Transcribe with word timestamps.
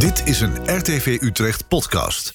Dit 0.00 0.26
is 0.26 0.40
een 0.40 0.76
RTV 0.76 1.18
Utrecht 1.20 1.68
podcast. 1.68 2.34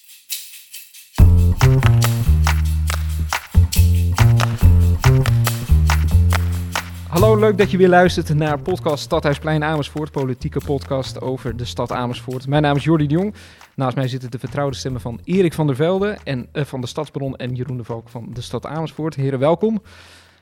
Hallo, 7.08 7.40
leuk 7.40 7.58
dat 7.58 7.72
je 7.72 7.78
weer 7.78 7.90
luistert 7.90 8.34
naar 8.34 8.60
podcast 8.60 9.04
Stadhuisplein 9.04 9.64
Amersfoort, 9.64 10.12
politieke 10.12 10.60
podcast 10.66 11.22
over 11.22 11.58
de 11.58 11.66
stad 11.66 11.92
Amersfoort. 11.92 12.48
Mijn 12.48 12.62
naam 12.62 12.76
is 12.76 12.84
Jordi 12.84 13.08
de 13.08 13.14
Jong. 13.14 13.34
Naast 13.76 13.96
mij 13.96 14.08
zitten 14.08 14.32
de 14.32 14.40
vertrouwde 14.40 14.76
stemmen 14.76 15.02
van 15.02 15.20
Erik 15.24 15.54
van 15.54 15.68
der 15.68 15.76
Velde 15.76 16.18
en 16.24 16.48
eh, 16.52 16.64
van 16.66 16.82
de 16.82 16.88
Stadsbron 16.88 17.36
en 17.36 17.56
Jeroen 17.56 17.78
de 17.78 17.84
Valk 17.84 18.10
van 18.10 18.28
de 18.34 18.42
stad 18.42 18.66
Amersfoort. 18.66 19.16
Heren, 19.16 19.40
welkom. 19.40 19.82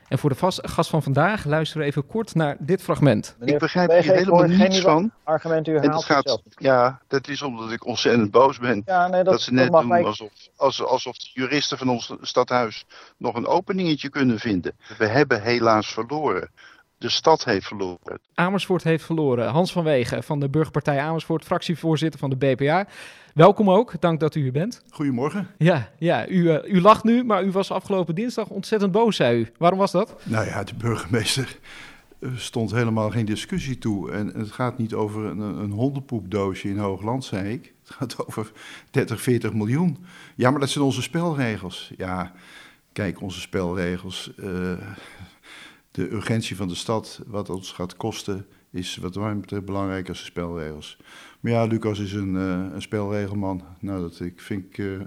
En 0.08 0.18
voor 0.18 0.30
de 0.30 0.36
vast, 0.36 0.60
gast 0.62 0.90
van 0.90 1.02
vandaag 1.02 1.44
luisteren 1.44 1.82
we 1.82 1.88
even 1.88 2.06
kort 2.06 2.34
naar 2.34 2.56
dit 2.58 2.82
fragment. 2.82 3.36
ik 3.44 3.58
begrijp 3.58 3.90
hier 3.90 4.14
helemaal 4.14 4.44
niets 4.44 4.80
van. 4.80 5.10
Argument, 5.22 5.68
u 5.68 5.80
dat 5.80 6.04
gaat, 6.04 6.42
ja, 6.56 7.00
dat 7.08 7.28
is 7.28 7.42
omdat 7.42 7.72
ik 7.72 7.86
ontzettend 7.86 8.30
boos 8.30 8.58
ben. 8.58 8.82
Ja, 8.86 9.08
nee, 9.08 9.22
dat, 9.22 9.32
dat, 9.32 9.42
ze 9.42 9.52
net 9.52 9.72
dat 9.72 9.80
doen 9.80 9.90
mij... 9.90 10.04
alsof, 10.04 10.30
alsof 10.56 11.16
de 11.16 11.30
juristen 11.32 11.78
van 11.78 11.88
ons 11.88 12.14
stadhuis 12.20 12.84
nog 13.16 13.34
een 13.34 13.46
openingetje 13.46 14.08
kunnen 14.08 14.38
vinden. 14.38 14.76
We 14.98 15.06
hebben 15.06 15.42
helaas 15.42 15.86
verloren. 15.86 16.50
De 16.98 17.08
stad 17.08 17.44
heeft 17.44 17.66
verloren. 17.66 18.20
Amersfoort 18.34 18.82
heeft 18.82 19.04
verloren. 19.04 19.48
Hans 19.48 19.72
van 19.72 19.84
Wegen 19.84 20.22
van 20.22 20.40
de 20.40 20.48
Burgerpartij 20.48 21.00
Amersfoort, 21.00 21.44
fractievoorzitter 21.44 22.20
van 22.20 22.30
de 22.30 22.36
BPA. 22.36 22.86
Welkom 23.34 23.70
ook, 23.70 24.00
dank 24.00 24.20
dat 24.20 24.34
u 24.34 24.40
hier 24.40 24.52
bent. 24.52 24.82
Goedemorgen. 24.90 25.46
Ja, 25.58 25.90
ja 25.98 26.28
u, 26.28 26.34
uh, 26.34 26.58
u 26.64 26.80
lacht 26.80 27.04
nu, 27.04 27.24
maar 27.24 27.44
u 27.44 27.50
was 27.50 27.70
afgelopen 27.70 28.14
dinsdag 28.14 28.48
ontzettend 28.48 28.92
boos, 28.92 29.16
zei 29.16 29.40
u. 29.40 29.48
Waarom 29.58 29.78
was 29.78 29.92
dat? 29.92 30.14
Nou 30.22 30.46
ja, 30.46 30.64
de 30.64 30.74
burgemeester 30.74 31.58
stond 32.34 32.70
helemaal 32.70 33.10
geen 33.10 33.24
discussie 33.24 33.78
toe. 33.78 34.10
En 34.10 34.26
het 34.26 34.52
gaat 34.52 34.78
niet 34.78 34.94
over 34.94 35.24
een, 35.24 35.38
een 35.38 35.70
hondenpoepdoosje 35.70 36.68
in 36.68 36.78
Hoogland, 36.78 37.24
zei 37.24 37.52
ik. 37.52 37.72
Het 37.82 37.92
gaat 37.92 38.26
over 38.26 38.52
30, 38.90 39.20
40 39.20 39.52
miljoen. 39.52 39.98
Ja, 40.34 40.50
maar 40.50 40.60
dat 40.60 40.70
zijn 40.70 40.84
onze 40.84 41.02
spelregels. 41.02 41.92
Ja, 41.96 42.32
kijk, 42.92 43.20
onze 43.20 43.40
spelregels. 43.40 44.32
Uh, 44.36 44.46
de 45.90 46.12
urgentie 46.12 46.56
van 46.56 46.68
de 46.68 46.74
stad, 46.74 47.20
wat 47.26 47.50
ons 47.50 47.72
gaat 47.72 47.96
kosten, 47.96 48.46
is 48.74 48.96
wat 48.96 49.14
mij 49.14 49.36
betreft 49.36 49.64
belangrijker 49.64 50.08
als 50.08 50.18
de 50.18 50.24
spelregels. 50.24 50.96
Maar 51.40 51.52
ja, 51.52 51.64
Lucas 51.64 51.98
is 51.98 52.12
een, 52.12 52.34
uh, 52.34 52.74
een 52.74 52.82
spelregelman. 52.82 53.62
Nou, 53.78 54.00
dat 54.00 54.20
ik 54.20 54.40
vind 54.40 54.64
ik 54.64 54.78
uh, 54.78 55.00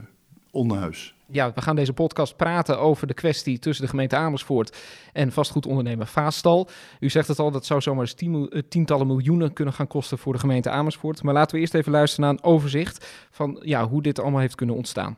onhuis. 0.52 1.16
Ja, 1.32 1.54
we 1.54 1.62
gaan 1.62 1.76
deze 1.76 1.94
podcast 1.94 2.36
praten 2.36 2.80
over 2.80 3.08
de 3.08 3.14
kwestie 3.14 3.60
tussen 3.60 3.84
de 3.84 3.90
gemeente 3.90 4.16
Amersfoort 4.16 4.78
en 5.14 5.32
vastgoedondernemer 5.32 6.08
Vaastal. 6.08 6.70
U 7.00 7.10
zegt 7.10 7.28
het 7.28 7.40
al, 7.40 7.52
dat 7.52 7.66
zou 7.66 7.82
zomaar 7.82 8.14
tien, 8.14 8.50
uh, 8.50 8.62
tientallen 8.70 9.08
miljoenen 9.08 9.54
kunnen 9.54 9.74
gaan 9.74 9.88
kosten 9.88 10.18
voor 10.18 10.34
de 10.34 10.40
gemeente 10.40 10.70
Amersfoort. 10.70 11.24
Maar 11.24 11.34
laten 11.34 11.56
we 11.56 11.62
eerst 11.62 11.74
even 11.74 11.92
luisteren 11.92 12.26
naar 12.26 12.34
een 12.34 12.52
overzicht 12.52 13.28
van 13.32 13.60
ja, 13.64 13.88
hoe 13.88 14.02
dit 14.02 14.20
allemaal 14.20 14.42
heeft 14.42 14.56
kunnen 14.56 14.76
ontstaan. 14.76 15.18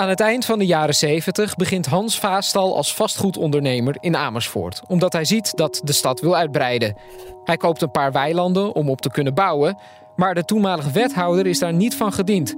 Aan 0.00 0.08
het 0.08 0.20
eind 0.20 0.44
van 0.44 0.58
de 0.58 0.66
jaren 0.66 0.94
70 0.94 1.56
begint 1.56 1.86
Hans 1.86 2.18
Vaastal 2.18 2.76
als 2.76 2.94
vastgoedondernemer 2.94 3.96
in 4.00 4.16
Amersfoort, 4.16 4.82
omdat 4.86 5.12
hij 5.12 5.24
ziet 5.24 5.56
dat 5.56 5.80
de 5.84 5.92
stad 5.92 6.20
wil 6.20 6.36
uitbreiden. 6.36 6.96
Hij 7.44 7.56
koopt 7.56 7.82
een 7.82 7.90
paar 7.90 8.12
weilanden 8.12 8.74
om 8.74 8.90
op 8.90 9.00
te 9.00 9.10
kunnen 9.10 9.34
bouwen, 9.34 9.78
maar 10.16 10.34
de 10.34 10.44
toenmalige 10.44 10.90
wethouder 10.90 11.46
is 11.46 11.58
daar 11.58 11.72
niet 11.72 11.94
van 11.94 12.12
gediend. 12.12 12.56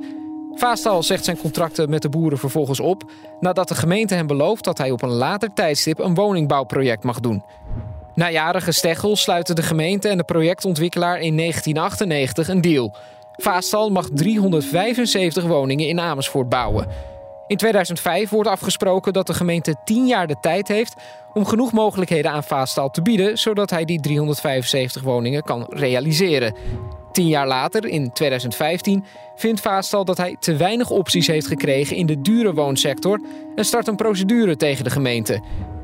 Vaastal 0.54 1.02
zegt 1.02 1.24
zijn 1.24 1.36
contracten 1.36 1.90
met 1.90 2.02
de 2.02 2.08
boeren 2.08 2.38
vervolgens 2.38 2.80
op, 2.80 3.02
nadat 3.40 3.68
de 3.68 3.74
gemeente 3.74 4.14
hem 4.14 4.26
belooft 4.26 4.64
dat 4.64 4.78
hij 4.78 4.90
op 4.90 5.02
een 5.02 5.12
later 5.12 5.52
tijdstip 5.54 5.98
een 5.98 6.14
woningbouwproject 6.14 7.04
mag 7.04 7.20
doen. 7.20 7.44
Na 8.14 8.30
jaren 8.30 8.62
gesteggel 8.62 9.16
sluiten 9.16 9.54
de 9.54 9.62
gemeente 9.62 10.08
en 10.08 10.16
de 10.16 10.24
projectontwikkelaar 10.24 11.20
in 11.20 11.36
1998 11.36 12.48
een 12.48 12.60
deal. 12.60 12.96
Vaastal 13.36 13.90
mag 13.90 14.08
375 14.14 15.44
woningen 15.44 15.88
in 15.88 16.00
Amersfoort 16.00 16.48
bouwen. 16.48 17.11
In 17.52 17.58
2005 17.58 18.30
wordt 18.30 18.48
afgesproken 18.48 19.12
dat 19.12 19.26
de 19.26 19.34
gemeente 19.34 19.74
10 19.84 20.06
jaar 20.06 20.26
de 20.26 20.36
tijd 20.40 20.68
heeft 20.68 20.94
om 21.32 21.46
genoeg 21.46 21.72
mogelijkheden 21.72 22.30
aan 22.30 22.44
Vaastal 22.44 22.90
te 22.90 23.02
bieden, 23.02 23.38
zodat 23.38 23.70
hij 23.70 23.84
die 23.84 24.00
375 24.00 25.02
woningen 25.02 25.42
kan 25.42 25.66
realiseren. 25.68 26.54
Tien 27.12 27.26
jaar 27.26 27.46
later, 27.46 27.84
in 27.84 28.12
2015, 28.12 29.04
vindt 29.36 29.60
Vaastal 29.60 30.04
dat 30.04 30.16
hij 30.16 30.36
te 30.38 30.56
weinig 30.56 30.90
opties 30.90 31.26
heeft 31.26 31.46
gekregen 31.46 31.96
in 31.96 32.06
de 32.06 32.20
dure 32.20 32.54
woonsector 32.54 33.20
en 33.56 33.64
start 33.64 33.86
een 33.86 33.96
procedure 33.96 34.56
tegen 34.56 34.84
de 34.84 34.90
gemeente. 34.90 35.42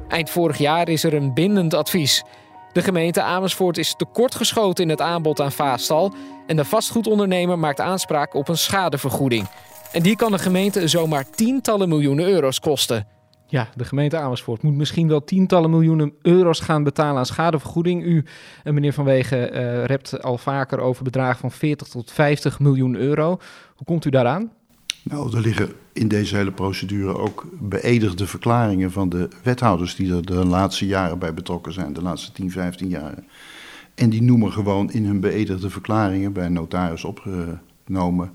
Eind 0.09 0.31
vorig 0.31 0.59
jaar 0.59 0.89
is 0.89 1.05
er 1.05 1.15
een 1.15 1.35
bindend 1.35 1.75
advies. 1.75 2.25
De 2.73 2.83
gemeente 2.83 3.23
Amersfoort 3.23 3.79
is 3.79 3.95
tekortgeschoten 3.97 4.85
in 4.85 4.91
het 4.91 5.01
aanbod 5.01 5.41
aan 5.41 5.53
Vaastal 5.53 6.13
en 6.47 6.57
de 6.57 6.65
vastgoedondernemer 6.65 7.59
maakt 7.59 7.81
aanspraak 7.81 8.35
op 8.35 8.49
een 8.49 8.59
schadevergoeding. 8.59 9.47
En 9.93 10.03
die 10.03 10.17
kan 10.17 10.33
de 10.33 10.39
gemeente 10.39 10.89
zomaar 10.89 11.31
tientallen 11.31 11.89
miljoenen 11.89 12.27
euro's 12.27 12.61
kosten. 12.61 13.07
Ja, 13.47 13.69
de 13.77 13.85
gemeente 13.85 14.17
Amersfoort 14.17 14.63
moet 14.63 14.77
misschien 14.77 15.09
wel 15.09 15.25
tientallen 15.25 15.71
miljoenen 15.71 16.13
euro's 16.23 16.61
gaan 16.61 16.83
betalen 16.83 17.19
aan 17.19 17.27
schadevergoeding. 17.27 18.03
U, 18.05 18.25
meneer 18.65 18.93
Van 18.93 19.05
Wegen, 19.05 19.57
uh, 19.57 19.85
rept 19.85 20.23
al 20.23 20.39
vaker 20.39 20.81
over 20.81 21.05
bedragen 21.05 21.41
van 21.41 21.51
40 21.51 21.89
tot 21.89 22.11
50 22.13 22.61
miljoen 22.61 22.95
euro. 22.95 23.39
Hoe 23.77 23.87
komt 23.87 24.05
u 24.05 24.11
daaraan? 24.11 24.51
Nou, 25.03 25.37
er 25.37 25.41
liggen 25.41 25.73
in 25.93 26.09
deze 26.09 26.37
hele 26.37 26.53
procedure 26.53 27.19
ook 27.19 27.47
beëdigde 27.61 28.27
verklaringen 28.27 28.93
van 28.93 29.09
de 29.09 29.29
wethouders 29.43 29.97
die 29.97 30.15
er 30.15 30.27
de 30.27 30.47
laatste 30.47 30.87
jaren 30.87 31.19
bij 31.19 31.35
betrokken 31.35 31.73
zijn, 31.73 31.93
de 31.93 32.03
laatste 32.03 32.33
10, 32.33 32.51
15 32.51 32.89
jaren. 32.89 33.27
En 33.95 34.11
die 34.11 34.23
noemen 34.23 34.53
gewoon 34.53 34.91
in 34.91 35.05
hun 35.05 35.21
beëdigde 35.21 35.71
verklaringen 35.71 36.33
bij 36.33 36.47
een 36.47 36.53
notaris 36.53 37.05
opgenomen 37.05 38.33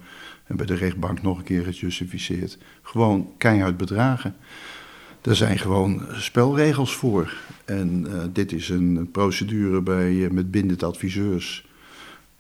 en 0.54 0.66
bij 0.66 0.76
de 0.76 0.84
rechtbank 0.84 1.22
nog 1.22 1.38
een 1.38 1.44
keer 1.44 1.64
gejustificeerd. 1.64 2.58
Gewoon 2.82 3.32
keihard 3.38 3.78
bedragen. 3.78 4.36
Er 5.22 5.36
zijn 5.36 5.60
gewoon 5.60 6.02
spelregels 6.12 6.96
voor. 6.96 7.34
En 7.66 8.06
uh, 8.08 8.24
dit 8.34 8.52
is 8.52 8.70
een 8.70 9.10
procedure 9.12 9.82
bij, 9.82 10.12
uh, 10.12 10.30
met 10.30 10.52
bindend 10.52 10.84
adviseurs. 10.84 11.66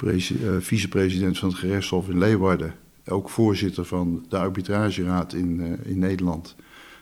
Uh, 0.04 0.16
vicepresident 0.60 1.40
van 1.40 1.50
het 1.50 1.58
gerechtshof 1.58 2.10
in 2.10 2.18
Leeuwarden. 2.18 2.74
Ook 3.06 3.30
voorzitter 3.30 3.86
van 3.86 4.26
de 4.30 4.38
arbitrageraad 4.38 5.34
in, 5.34 5.80
in 5.84 6.00
Nederland. 6.00 6.56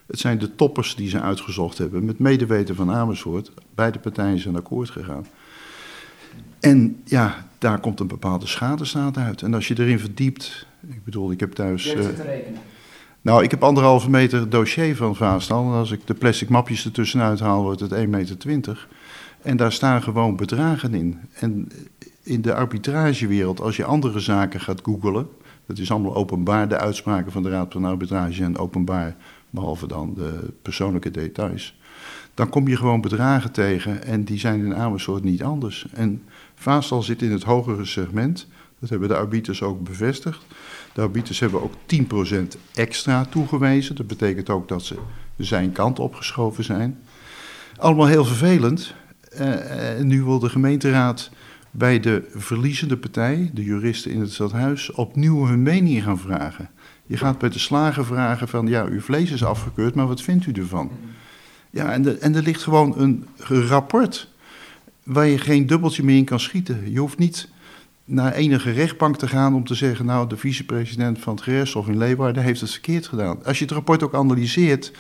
Het 0.06 0.20
zijn 0.20 0.38
de 0.40 0.56
toppers 0.56 0.96
die 0.96 1.10
ze 1.10 1.22
uitgezocht 1.22 1.78
hebben. 1.78 2.06
Met 2.06 2.20
medeweten 2.20 2.76
van 2.76 2.92
Amersfoort. 2.92 3.52
Beide 3.76 4.00
partijen 4.00 4.40
zijn 4.40 4.56
akkoord 4.56 4.90
gegaan. 4.90 5.26
En 6.60 7.02
ja, 7.06 7.48
daar 7.58 7.80
komt 7.80 8.00
een 8.00 8.08
bepaalde 8.08 8.48
schadestaat 8.48 9.18
uit. 9.18 9.42
En 9.42 9.54
als 9.54 9.68
je 9.68 9.80
erin 9.80 10.00
verdiept. 10.00 10.70
Ik 10.88 11.04
bedoel, 11.04 11.32
ik 11.32 11.40
heb 11.40 11.52
thuis. 11.52 11.96
Uh, 11.96 12.06
nou, 13.22 13.44
ik 13.44 13.52
heb 13.52 13.64
anderhalve 13.64 14.10
meter 14.10 14.50
dossier 14.50 14.96
van 14.96 15.16
Vaastal. 15.16 15.66
En 15.66 15.72
als 15.72 15.92
ik 15.92 16.08
de 16.08 16.14
plastic 16.14 16.50
mapjes 16.50 16.86
ertussenuit 16.86 17.40
haal, 17.40 17.64
wordt 17.64 17.80
het 17.80 17.94
1,20 17.94 18.08
meter. 18.08 18.88
En 19.42 19.58
daar 19.58 19.72
staan 19.72 20.04
gewoon 20.04 20.36
bedragen 20.36 20.94
in. 20.94 21.20
En 21.34 21.72
in 22.24 22.42
de 22.42 22.54
arbitragewereld, 22.54 23.62
als 23.62 23.76
je 23.76 23.86
andere 23.86 24.20
zaken 24.20 24.60
gaat 24.60 24.82
googelen. 24.84 25.28
Dat 25.66 25.78
is 25.78 25.92
allemaal 25.92 26.16
openbaar, 26.16 26.68
de 26.68 26.78
uitspraken 26.78 27.32
van 27.32 27.44
de 27.44 27.50
Raad 27.50 27.72
van 27.72 27.86
Arbitrage 27.86 28.44
en 28.44 28.58
openbaar, 28.58 29.16
behalve 29.50 29.88
dan 29.88 30.14
de 30.14 30.54
persoonlijke 30.62 31.12
details. 31.12 31.80
Dan 32.34 32.50
kom 32.50 32.68
je 32.68 32.78
gewoon 32.78 33.02
bedragen 33.02 33.52
tegen 33.52 34.04
en 34.04 34.24
die 34.24 34.40
zijn 34.40 34.66
in 34.66 34.76
Amersfoort 34.76 35.24
niet 35.24 35.44
anders. 35.44 35.86
En 35.94 36.24
Vaastal 36.56 37.02
zit 37.02 37.22
in 37.22 37.32
het 37.32 37.44
hogere 37.44 37.86
segment. 37.86 38.48
Dat 38.82 38.90
hebben 38.90 39.08
de 39.08 39.16
arbiters 39.16 39.62
ook 39.62 39.84
bevestigd. 39.84 40.46
De 40.94 41.02
arbiters 41.02 41.40
hebben 41.40 41.64
ook 41.64 41.74
10% 41.74 42.58
extra 42.74 43.26
toegewezen. 43.26 43.96
Dat 43.96 44.08
betekent 44.08 44.50
ook 44.50 44.68
dat 44.68 44.84
ze 44.84 44.96
zijn 45.38 45.72
kant 45.72 46.00
opgeschoven 46.00 46.64
zijn. 46.64 47.00
Allemaal 47.78 48.08
heel 48.08 48.26
vervelend. 48.26 48.94
Uh, 49.34 50.00
en 50.00 50.08
nu 50.08 50.24
wil 50.24 50.40
de 50.40 50.50
gemeenteraad 50.50 51.32
bij 51.72 52.00
de 52.00 52.30
verliezende 52.36 52.98
partij, 52.98 53.52
de 53.54 53.64
juristen 53.64 54.12
in 54.12 54.20
het 54.20 54.34
stadhuis, 54.34 54.92
opnieuw 54.92 55.46
hun 55.46 55.64
mening 55.64 56.04
gaan 56.04 56.20
vragen. 56.20 56.70
Je 57.06 57.18
gaat 57.18 57.38
bij 57.38 57.50
de 57.50 57.60
slager 57.60 58.06
vragen 58.06 58.48
van, 58.48 58.68
ja, 58.68 58.86
uw 58.86 59.02
vlees 59.02 59.32
is 59.32 59.44
afgekeurd, 59.44 59.96
maar 59.96 60.08
wat 60.08 60.22
vindt 60.22 60.46
u 60.46 60.52
ervan? 60.52 60.92
Ja, 61.70 61.92
en, 61.92 62.22
en 62.22 62.36
er 62.36 62.44
ligt 62.44 62.64
gewoon 62.64 63.00
een 63.00 63.26
rapport 63.68 64.30
waar 65.04 65.28
je 65.28 65.38
geen 65.38 65.68
dubbeltje 65.68 66.04
meer 66.04 66.18
in 66.18 66.26
kan 66.26 66.40
schieten. 66.40 66.92
Je 66.92 67.00
hoeft 67.00 67.18
niet 67.18 67.50
naar 68.12 68.34
enige 68.34 68.72
rechtbank 68.72 69.18
te 69.18 69.28
gaan 69.28 69.56
om 69.56 69.64
te 69.64 69.76
zeggen, 69.76 70.06
nou, 70.06 70.30
de 70.30 70.38
vicepresident 70.38 71.20
van 71.20 71.34
het 71.34 71.44
gerechtshof 71.44 71.88
in 71.88 71.98
Leeuwarden 71.98 72.44
heeft 72.44 72.62
het 72.62 72.72
verkeerd 72.72 73.08
gedaan. 73.08 73.46
Als 73.46 73.58
je 73.58 73.64
het 73.64 73.74
rapport 73.74 74.04
ook 74.04 74.14
analyseert, 74.14 74.92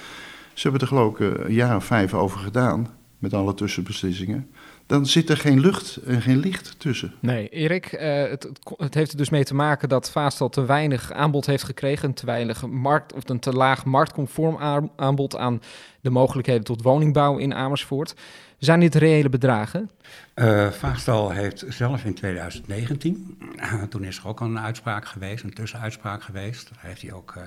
ze 0.53 0.61
hebben 0.61 0.81
er 0.81 0.87
geloof 0.87 1.19
ik 1.19 1.19
een 1.19 1.53
jaar 1.53 1.75
of 1.75 1.85
vijf 1.85 2.13
over 2.13 2.39
gedaan, 2.39 2.87
met 3.17 3.33
alle 3.33 3.53
tussenbeslissingen, 3.53 4.47
dan 4.91 5.05
zit 5.05 5.29
er 5.29 5.37
geen 5.37 5.59
lucht 5.59 5.95
en 5.95 6.21
geen 6.21 6.39
licht 6.39 6.79
tussen. 6.79 7.13
Nee, 7.19 7.49
Erik, 7.49 7.91
uh, 7.93 8.01
het, 8.29 8.49
het, 8.77 8.93
heeft 8.93 9.11
er 9.11 9.17
dus 9.17 9.29
mee 9.29 9.43
te 9.43 9.53
maken 9.53 9.89
dat 9.89 10.11
Vaastal 10.11 10.49
te 10.49 10.65
weinig 10.65 11.11
aanbod 11.11 11.45
heeft 11.45 11.63
gekregen, 11.63 12.07
een 12.07 12.13
te 12.13 12.25
weinig 12.25 12.67
markt 12.67 13.13
of 13.13 13.29
een 13.29 13.39
te 13.39 13.53
laag 13.53 13.85
marktconform 13.85 14.89
aanbod 14.95 15.37
aan 15.37 15.61
de 16.01 16.09
mogelijkheden 16.09 16.63
tot 16.63 16.81
woningbouw 16.81 17.37
in 17.37 17.53
Amersfoort. 17.53 18.15
Zijn 18.57 18.79
dit 18.79 18.95
reële 18.95 19.29
bedragen? 19.29 19.89
Uh, 20.35 20.69
Vaastal 20.69 21.29
heeft 21.29 21.65
zelf 21.69 22.05
in 22.05 22.13
2019 22.13 23.37
toen 23.89 24.03
is 24.03 24.17
er 24.17 24.27
ook 24.27 24.39
een 24.39 24.59
uitspraak 24.59 25.05
geweest, 25.05 25.43
een 25.43 25.53
tussenuitspraak 25.53 26.23
geweest. 26.23 26.69
Daar 26.69 26.83
heeft 26.83 27.01
hij 27.01 27.13
ook, 27.13 27.37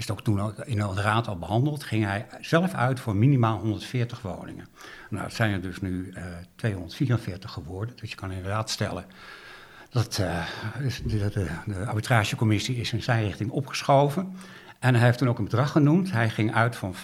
is 0.00 0.10
ook 0.10 0.22
toen 0.22 0.52
in 0.64 0.76
de 0.76 0.92
raad 0.94 1.28
al 1.28 1.38
behandeld. 1.38 1.84
Ging 1.84 2.04
hij 2.04 2.26
zelf 2.40 2.74
uit 2.74 3.00
voor 3.00 3.16
minimaal 3.16 3.58
140 3.58 4.22
woningen. 4.22 4.66
Nou, 5.10 5.24
het 5.24 5.34
zijn 5.34 5.52
er 5.52 5.60
dus 5.60 5.80
nu 5.80 6.14
244 6.54 7.52
geworden. 7.52 7.96
Dus 7.96 8.10
je 8.10 8.16
kan 8.16 8.30
inderdaad 8.30 8.70
stellen 8.70 9.04
dat 9.90 10.14
de, 10.14 10.42
de, 11.04 11.30
de, 11.66 11.86
arbitragecommissie 11.86 12.76
is 12.76 12.92
in 12.92 13.02
zijn 13.02 13.24
richting 13.24 13.50
opgeschoven. 13.50 14.36
En 14.78 14.94
hij 14.94 15.04
heeft 15.04 15.18
toen 15.18 15.28
ook 15.28 15.38
een 15.38 15.44
bedrag 15.44 15.70
genoemd. 15.70 16.12
Hij 16.12 16.30
ging 16.30 16.54
uit 16.54 16.76
van 16.76 16.94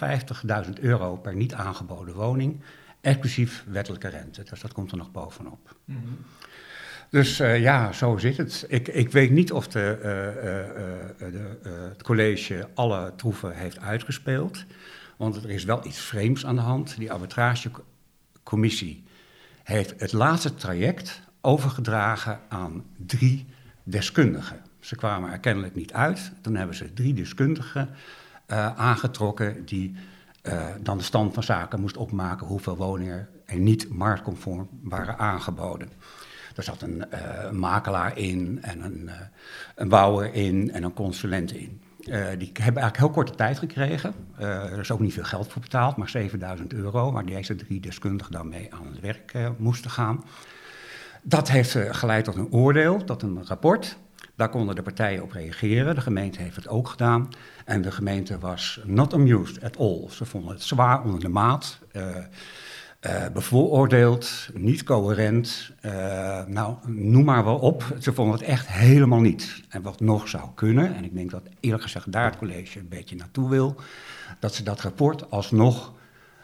50.000 0.65 0.69
euro 0.81 1.15
per 1.15 1.35
niet 1.35 1.53
aangeboden 1.53 2.15
woning, 2.15 2.61
exclusief 3.01 3.63
wettelijke 3.67 4.07
rente. 4.07 4.43
Dus 4.43 4.61
dat 4.61 4.73
komt 4.73 4.91
er 4.91 4.97
nog 4.97 5.11
bovenop. 5.11 5.75
Mm. 5.85 6.17
Dus 7.09 7.39
uh, 7.39 7.61
ja, 7.61 7.91
zo 7.91 8.17
zit 8.17 8.37
het. 8.37 8.65
Ik, 8.67 8.87
ik 8.87 9.11
weet 9.11 9.31
niet 9.31 9.51
of 9.51 9.67
de, 9.67 9.99
uh, 9.99 11.27
uh, 11.27 11.33
de, 11.33 11.57
het 11.89 12.03
college 12.03 12.67
alle 12.73 13.13
troeven 13.15 13.55
heeft 13.55 13.79
uitgespeeld. 13.79 14.65
Want 15.17 15.35
er 15.35 15.49
is 15.49 15.63
wel 15.63 15.85
iets 15.85 15.99
vreemds 15.99 16.45
aan 16.45 16.55
de 16.55 16.61
hand. 16.61 16.97
Die 16.97 17.11
arbitragecommissie 17.11 19.03
heeft 19.63 19.99
het 19.99 20.13
laatste 20.13 20.53
traject 20.53 21.21
overgedragen 21.41 22.39
aan 22.49 22.85
drie 23.05 23.45
deskundigen. 23.83 24.61
Ze 24.79 24.95
kwamen 24.95 25.31
er 25.31 25.39
kennelijk 25.39 25.75
niet 25.75 25.93
uit. 25.93 26.31
Toen 26.41 26.55
hebben 26.55 26.75
ze 26.75 26.93
drie 26.93 27.13
deskundigen 27.13 27.89
aangetrokken 28.75 29.65
die 29.65 29.95
dan 30.81 30.97
de 30.97 31.03
stand 31.03 31.33
van 31.33 31.43
zaken 31.43 31.79
moest 31.79 31.97
opmaken 31.97 32.47
hoeveel 32.47 32.77
woningen 32.77 33.27
er 33.45 33.59
niet 33.59 33.89
marktconform 33.89 34.69
waren 34.81 35.17
aangeboden. 35.17 35.89
Er 36.57 36.63
zat 36.63 36.81
een 36.81 37.03
uh, 37.13 37.51
makelaar 37.51 38.17
in 38.17 38.59
en 38.61 38.83
een, 38.83 39.09
een, 39.75 39.89
bouwer 39.89 40.33
in 40.33 40.71
en 40.71 40.83
een 40.83 40.93
consulent 40.93 41.51
in. 41.51 41.81
die 42.37 42.51
hebben 42.53 42.81
eigenlijk 42.81 42.97
heel 42.97 43.09
korte 43.09 43.35
tijd 43.35 43.59
gekregen. 43.59 44.13
er 44.37 44.79
is 44.79 44.91
ook 44.91 44.99
niet 44.99 45.13
veel 45.13 45.23
geld 45.23 45.51
voor 45.51 45.61
betaald, 45.61 45.95
maar 45.95 46.09
7000 46.09 46.73
euro, 46.73 47.11
waar 47.11 47.25
deze 47.25 47.55
drie 47.55 47.79
deskundigen 47.79 48.31
dan 48.31 48.49
mee 48.49 48.73
aan 48.73 48.87
het 48.91 48.99
werk 48.99 49.33
moesten 49.57 49.91
gaan. 49.91 50.23
Dat 51.21 51.49
heeft 51.49 51.77
geleid 51.91 52.25
tot 52.25 52.35
een 52.35 52.51
oordeel, 52.51 53.03
tot 53.03 53.21
een 53.21 53.45
rapport. 53.45 53.97
Daar 54.37 54.49
konden 54.49 54.75
de 54.75 54.81
partijen 54.81 55.23
op 55.23 55.31
reageren. 55.31 55.95
De 55.95 56.01
gemeente 56.01 56.41
heeft 56.41 56.55
het 56.55 56.67
ook 56.67 56.87
gedaan. 56.87 57.29
En 57.65 57.81
de 57.81 57.91
gemeente 57.91 58.39
was 58.39 58.79
not 58.85 59.13
amused 59.13 59.63
at 59.63 59.77
all. 59.77 60.09
Ze 60.09 60.25
vonden 60.25 60.51
het 60.51 60.63
zwaar 60.63 61.03
onder 61.03 61.19
de 61.19 61.29
maat. 61.29 61.79
Uh, 63.01 63.25
bevooroordeeld, 63.33 64.49
niet 64.53 64.83
coherent. 64.83 65.71
Uh, 65.81 65.91
nou, 66.45 66.75
noem 66.85 67.23
maar 67.23 67.43
wel 67.43 67.57
op. 67.57 67.95
Ze 67.99 68.13
vonden 68.13 68.39
het 68.39 68.47
echt 68.47 68.67
helemaal 68.67 69.19
niet. 69.19 69.63
En 69.69 69.81
wat 69.81 69.99
nog 69.99 70.27
zou 70.27 70.43
kunnen, 70.55 70.95
en 70.95 71.03
ik 71.03 71.13
denk 71.13 71.31
dat 71.31 71.49
eerlijk 71.59 71.83
gezegd 71.83 72.11
daar 72.11 72.25
het 72.25 72.37
college 72.37 72.79
een 72.79 72.87
beetje 72.87 73.15
naartoe 73.15 73.49
wil, 73.49 73.75
dat 74.39 74.53
ze 74.53 74.63
dat 74.63 74.81
rapport 74.81 75.31
alsnog 75.31 75.93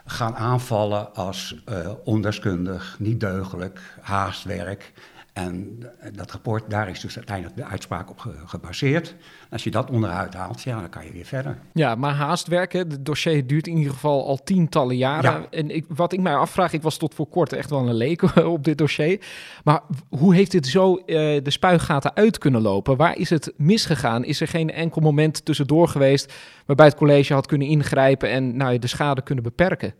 gaan 0.06 0.36
aanvallen 0.36 1.16
als 1.16 1.64
ondeskundig, 2.04 2.96
niet 3.00 3.20
deugelijk, 3.20 3.82
haastwerk. 4.02 4.94
En 5.34 5.80
dat 6.14 6.32
rapport, 6.32 6.70
daar 6.70 6.90
is 6.90 7.00
dus 7.00 7.16
uiteindelijk 7.16 7.56
de 7.56 7.66
uitspraak 7.66 8.10
op 8.10 8.20
gebaseerd. 8.46 9.16
Als 9.50 9.64
je 9.64 9.72
dat 9.72 9.90
onderuit 9.90 10.34
haalt, 10.34 10.62
ja, 10.62 10.80
dan 10.80 10.90
kan 10.90 11.06
je 11.06 11.12
weer 11.12 11.26
verder. 11.26 11.60
Ja, 11.74 11.96
maar 11.96 12.14
haastwerken, 12.14 12.90
het 12.90 13.06
dossier 13.06 13.48
duurt 13.48 13.68
in 13.68 13.78
ieder 13.78 13.94
geval 13.94 14.28
al 14.28 14.44
tientallen 14.44 14.98
jaren. 14.98 15.32
Ja. 15.32 15.48
En 15.50 15.70
ik, 15.76 15.86
wat 15.88 16.14
ik 16.14 16.20
mij 16.20 16.36
afvraag, 16.36 16.74
ik 16.74 16.82
was 16.82 16.98
tot 16.98 17.14
voor 17.14 17.28
kort 17.28 17.54
echt 17.54 17.70
wel 17.70 17.88
een 17.88 17.94
leek 17.94 18.36
op 18.46 18.64
dit 18.64 18.78
dossier. 18.78 19.26
Maar 19.64 19.82
hoe 20.10 20.36
heeft 20.36 20.52
dit 20.52 20.68
zo 20.68 20.96
uh, 20.96 21.04
de 21.44 21.52
spuigaten 21.52 22.16
uit 22.16 22.38
kunnen 22.38 22.62
lopen? 22.62 22.98
Waar 22.98 23.18
is 23.18 23.30
het 23.30 23.54
misgegaan? 23.58 24.24
Is 24.24 24.42
er 24.42 24.48
geen 24.48 24.72
enkel 24.72 25.02
moment 25.02 25.46
tussendoor 25.46 25.88
geweest 25.88 26.34
waarbij 26.66 26.86
het 26.86 26.96
college 26.96 27.34
had 27.34 27.46
kunnen 27.46 27.68
ingrijpen 27.68 28.30
en 28.30 28.58
nou, 28.58 28.80
de 28.80 28.88
schade 28.88 29.22
kunnen 29.22 29.44
beperken? 29.44 29.94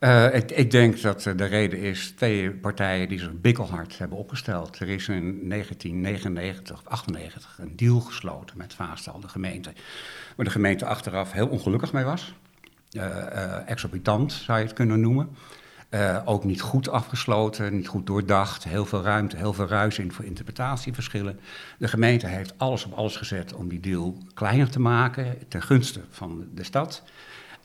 Uh, 0.00 0.34
ik, 0.34 0.50
ik, 0.50 0.70
denk 0.70 1.00
dat 1.00 1.22
de 1.22 1.44
reden 1.44 1.78
is 1.78 2.10
twee 2.10 2.50
partijen 2.50 3.08
die 3.08 3.18
zich 3.18 3.40
bikkelhard 3.40 3.98
hebben 3.98 4.18
opgesteld. 4.18 4.78
Er 4.78 4.88
is 4.88 5.08
in 5.08 5.48
1999 5.48 6.76
of 6.76 6.86
98 6.86 7.58
een 7.58 7.76
deal 7.76 8.00
gesloten 8.00 8.56
met 8.56 8.74
Vaastal, 8.74 9.20
de 9.20 9.28
gemeente. 9.28 9.72
Waar 10.36 10.46
de 10.46 10.52
gemeente 10.52 10.86
achteraf 10.86 11.32
heel 11.32 11.48
ongelukkig 11.48 11.92
mee 11.92 12.04
was. 12.04 12.34
Uh, 12.92 13.04
uh, 13.04 13.70
exorbitant 13.70 14.32
zou 14.32 14.58
je 14.58 14.64
het 14.64 14.74
kunnen 14.74 15.00
noemen. 15.00 15.28
ook 16.24 16.44
niet 16.44 16.60
goed 16.60 16.88
afgesloten, 16.88 17.76
niet 17.76 17.88
goed 17.88 18.06
doordacht. 18.06 18.64
Heel 18.64 18.86
veel 18.86 19.02
ruimte, 19.02 19.36
heel 19.36 19.52
veel 19.52 19.68
ruis 19.68 19.98
in 19.98 20.12
voor 20.12 20.24
interpretatieverschillen. 20.24 21.40
De 21.78 21.88
gemeente 21.88 22.26
heeft 22.26 22.54
alles 22.56 22.84
op 22.84 22.92
alles 22.92 23.16
gezet 23.16 23.54
om 23.54 23.68
die 23.68 23.80
deal 23.80 24.16
kleiner 24.34 24.70
te 24.70 24.80
maken 24.80 25.48
ten 25.48 25.62
gunste 25.62 26.00
van 26.10 26.48
de 26.54 26.64
stad. 26.64 27.02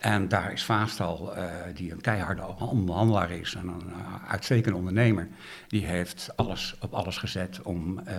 En 0.02 0.28
daar 0.28 0.52
is 0.52 0.64
Vaastal, 0.64 1.38
uh, 1.38 1.44
die 1.74 1.92
een 1.92 2.02
keiharde 2.02 2.58
onderhandelaar 2.60 3.32
is 3.32 3.56
en 3.56 3.68
een 3.68 3.88
uh, 3.88 4.30
uitstekende 4.30 4.78
ondernemer, 4.78 5.28
die 5.68 5.86
heeft 5.86 6.30
alles 6.36 6.76
op 6.80 6.94
alles 6.94 7.18
gezet 7.18 7.62
om 7.62 8.00
uh, 8.08 8.16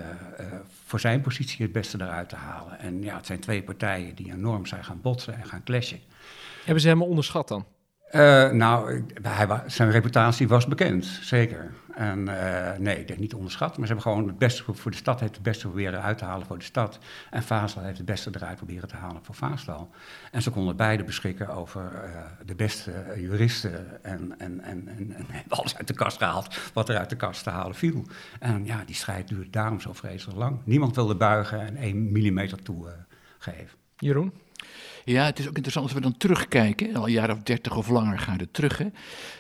voor 0.85 1.01
zijn 1.01 1.21
positie 1.21 1.65
het 1.65 1.73
beste 1.73 2.01
eruit 2.01 2.29
te 2.29 2.37
halen. 2.37 2.79
En 2.79 3.03
ja, 3.03 3.17
het 3.17 3.27
zijn 3.27 3.41
twee 3.41 3.63
partijen 3.63 4.15
die 4.15 4.33
enorm 4.33 4.67
zijn 4.67 4.85
gaan 4.85 5.01
botsen 5.01 5.35
en 5.35 5.47
gaan 5.47 5.63
clashen. 5.65 6.01
Hebben 6.65 6.83
ze 6.83 6.89
hem 6.89 7.03
onderschat 7.03 7.49
dan? 7.49 7.67
Nou, 8.53 9.05
hij, 9.23 9.63
zijn 9.67 9.91
reputatie 9.91 10.49
was 10.49 10.67
bekend, 10.67 11.05
zeker. 11.05 11.71
En 11.95 12.19
uh, 12.19 12.71
nee, 12.79 13.01
ik 13.01 13.07
denk 13.07 13.21
niet 13.21 13.35
onderschat, 13.35 13.79
maar 13.79 13.87
ze 13.87 13.93
hebben 13.93 14.13
gewoon 14.13 14.27
het 14.29 14.39
beste 14.39 14.65
voor 14.75 14.91
de 14.91 14.97
stad, 14.97 15.21
heeft 15.21 15.35
het 15.35 15.43
beste 15.43 15.67
proberen 15.67 16.03
uit 16.03 16.19
te 16.19 16.25
halen 16.25 16.47
voor 16.47 16.59
de 16.59 16.65
stad. 16.65 16.99
En 17.31 17.43
Vaasdal 17.43 17.83
heeft 17.83 17.97
het 17.97 18.07
beste 18.07 18.31
eruit 18.35 18.57
proberen 18.57 18.89
te 18.89 18.97
halen 18.97 19.25
voor 19.25 19.35
Vaasdal. 19.35 19.91
En 20.31 20.43
ze 20.43 20.51
konden 20.51 20.77
beide 20.77 21.05
beschikken 21.05 21.49
over 21.49 21.93
uh, 21.95 22.21
de 22.45 22.55
beste 22.55 22.93
juristen 23.17 24.05
en, 24.05 24.35
en, 24.39 24.61
en, 24.61 24.89
en, 24.89 25.15
en 25.31 25.45
alles 25.49 25.77
uit 25.77 25.87
de 25.87 25.95
kast 25.95 26.19
gehaald 26.19 26.57
wat 26.73 26.89
er 26.89 26.97
uit 26.97 27.11
de 27.11 27.17
kast 27.17 27.43
te 27.43 27.51
halen 27.51 27.75
viel. 27.75 28.05
En 28.41 28.65
ja, 28.65 28.83
die 28.87 28.95
strijd 28.95 29.29
duurde 29.29 29.51
daarom 29.51 29.81
zo 29.81 29.93
vreselijk 29.93 30.39
lang. 30.39 30.59
Niemand 30.65 30.95
wilde 30.95 31.15
buigen 31.15 31.61
en 31.61 31.77
één 31.77 32.13
millimeter 32.13 32.63
toegeven. 32.63 33.79
Jeroen? 33.97 34.33
Ja, 35.05 35.25
het 35.25 35.39
is 35.39 35.49
ook 35.49 35.55
interessant 35.55 35.85
als 35.85 35.95
we 35.95 36.01
dan 36.01 36.17
terugkijken, 36.17 36.95
al 36.97 37.07
een 37.07 37.13
jaar 37.13 37.31
of 37.31 37.43
dertig 37.43 37.77
of 37.77 37.89
langer 37.89 38.19
gaan 38.19 38.39
we 38.39 38.51
terug. 38.51 38.79
Hè, 38.79 38.87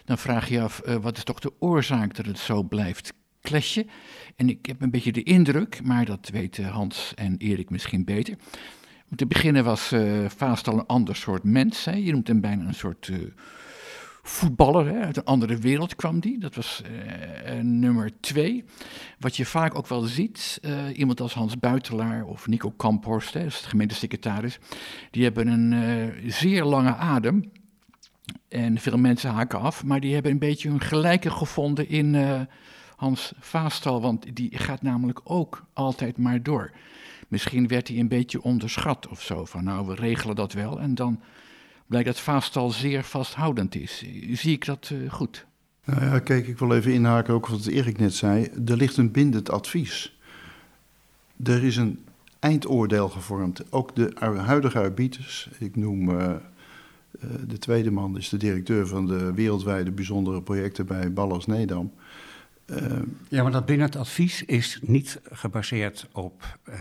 dan 0.04 0.18
vraag 0.18 0.48
je 0.48 0.60
af, 0.60 0.82
uh, 0.86 0.96
wat 0.96 1.16
is 1.16 1.24
toch 1.24 1.38
de 1.38 1.52
oorzaak 1.58 2.14
dat 2.14 2.26
het 2.26 2.38
zo 2.38 2.62
blijft 2.62 3.12
clashen? 3.40 3.88
En 4.36 4.48
ik 4.48 4.66
heb 4.66 4.82
een 4.82 4.90
beetje 4.90 5.12
de 5.12 5.22
indruk, 5.22 5.82
maar 5.82 6.04
dat 6.04 6.28
weten 6.32 6.64
Hans 6.64 7.12
en 7.14 7.36
Erik 7.38 7.70
misschien 7.70 8.04
beter. 8.04 8.36
Om 9.10 9.16
te 9.16 9.26
beginnen 9.26 9.64
was 9.64 9.92
uh, 9.92 10.28
Vaastal 10.28 10.78
een 10.78 10.86
ander 10.86 11.16
soort 11.16 11.44
mens. 11.44 11.84
Hè. 11.84 11.92
Je 11.92 12.12
noemt 12.12 12.28
hem 12.28 12.40
bijna 12.40 12.66
een 12.66 12.74
soort 12.74 13.10
voetballer. 14.22 14.86
Hè? 14.86 15.00
Uit 15.00 15.16
een 15.16 15.24
andere 15.24 15.56
wereld 15.56 15.96
kwam 15.96 16.20
die. 16.20 16.38
Dat 16.38 16.54
was 16.54 16.82
uh, 17.46 17.60
nummer 17.62 18.10
twee. 18.20 18.64
Wat 19.18 19.36
je 19.36 19.46
vaak 19.46 19.74
ook 19.74 19.86
wel 19.86 20.00
ziet, 20.00 20.58
uh, 20.62 20.98
iemand 20.98 21.20
als 21.20 21.34
Hans 21.34 21.58
Buitelaar 21.58 22.24
of 22.24 22.46
Nico 22.46 22.70
Kamphorst, 22.70 23.34
hè, 23.34 23.42
dat 23.42 23.52
is 23.52 23.56
gemeentesecretaris, 23.56 24.58
die 25.10 25.24
hebben 25.24 25.46
een 25.46 26.30
zeer 26.30 26.64
lange 26.64 26.94
adem. 26.94 27.50
En 28.48 28.78
veel 28.78 28.98
mensen 28.98 29.30
haken 29.30 29.60
af, 29.60 29.84
maar 29.84 30.00
die 30.00 30.14
hebben 30.14 30.32
een 30.32 30.38
beetje 30.38 30.68
hun 30.68 30.80
gelijke 30.80 31.30
gevonden 31.30 31.88
in 31.88 32.16
Hans 32.96 33.32
Vaastal, 33.38 34.00
want 34.00 34.36
die 34.36 34.58
gaat 34.58 34.82
namelijk 34.82 35.20
ook 35.24 35.64
altijd 35.72 36.18
maar 36.18 36.42
door. 36.42 36.70
Misschien 37.28 37.68
werd 37.68 37.88
hij 37.88 37.98
een 37.98 38.08
beetje 38.08 38.42
onderschat 38.42 39.08
of 39.08 39.22
zo, 39.22 39.44
van 39.44 39.64
nou, 39.64 39.86
we 39.86 39.94
regelen 39.94 40.36
dat 40.36 40.52
wel 40.52 40.80
en 40.80 40.94
dan 40.94 41.20
blijkt 41.86 42.06
dat 42.06 42.20
Vaastal 42.20 42.70
zeer 42.70 43.04
vasthoudend 43.04 43.74
is. 43.74 44.04
Zie 44.32 44.52
ik 44.52 44.64
dat 44.64 44.90
uh, 44.92 45.12
goed? 45.12 45.46
Nou 45.84 46.04
ja, 46.04 46.18
kijk, 46.18 46.46
ik 46.46 46.58
wil 46.58 46.74
even 46.74 46.92
inhaken 46.92 47.34
ook 47.34 47.46
wat 47.46 47.66
Erik 47.66 47.98
net 47.98 48.14
zei. 48.14 48.50
Er 48.66 48.76
ligt 48.76 48.96
een 48.96 49.10
bindend 49.10 49.50
advies. 49.50 50.18
Er 51.44 51.64
is 51.64 51.76
een 51.76 52.04
eindoordeel 52.38 53.08
gevormd. 53.08 53.72
Ook 53.72 53.94
de 53.94 54.12
huidige 54.36 54.78
arbiters, 54.78 55.48
ik 55.58 55.76
noem 55.76 56.08
uh, 56.08 56.16
uh, 56.16 56.34
de 57.48 57.58
tweede 57.58 57.90
man, 57.90 58.18
is 58.18 58.28
de 58.28 58.36
directeur 58.36 58.86
van 58.86 59.06
de 59.06 59.32
wereldwijde 59.34 59.90
bijzondere 59.90 60.42
projecten 60.42 60.86
bij 60.86 61.12
Ballas 61.12 61.46
Nedam. 61.46 61.92
Uh, 62.66 62.76
ja, 63.28 63.42
maar 63.42 63.52
dat 63.52 63.66
binnen 63.66 63.86
het 63.86 63.96
advies 63.96 64.44
is 64.44 64.78
niet 64.82 65.20
gebaseerd 65.32 66.08
op 66.12 66.58
uh, 66.68 66.74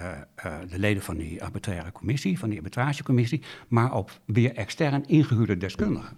uh, 0.45 0.53
de 0.69 0.79
leden 0.79 1.03
van 1.03 1.17
die 1.17 1.43
arbitraire 1.43 1.91
commissie, 1.91 2.39
van 2.39 2.49
die 2.49 2.57
arbitragecommissie, 2.57 3.41
maar 3.67 3.93
op 3.93 4.11
weer 4.25 4.55
extern 4.55 5.07
ingehuurde 5.07 5.57
deskundigen. 5.57 6.17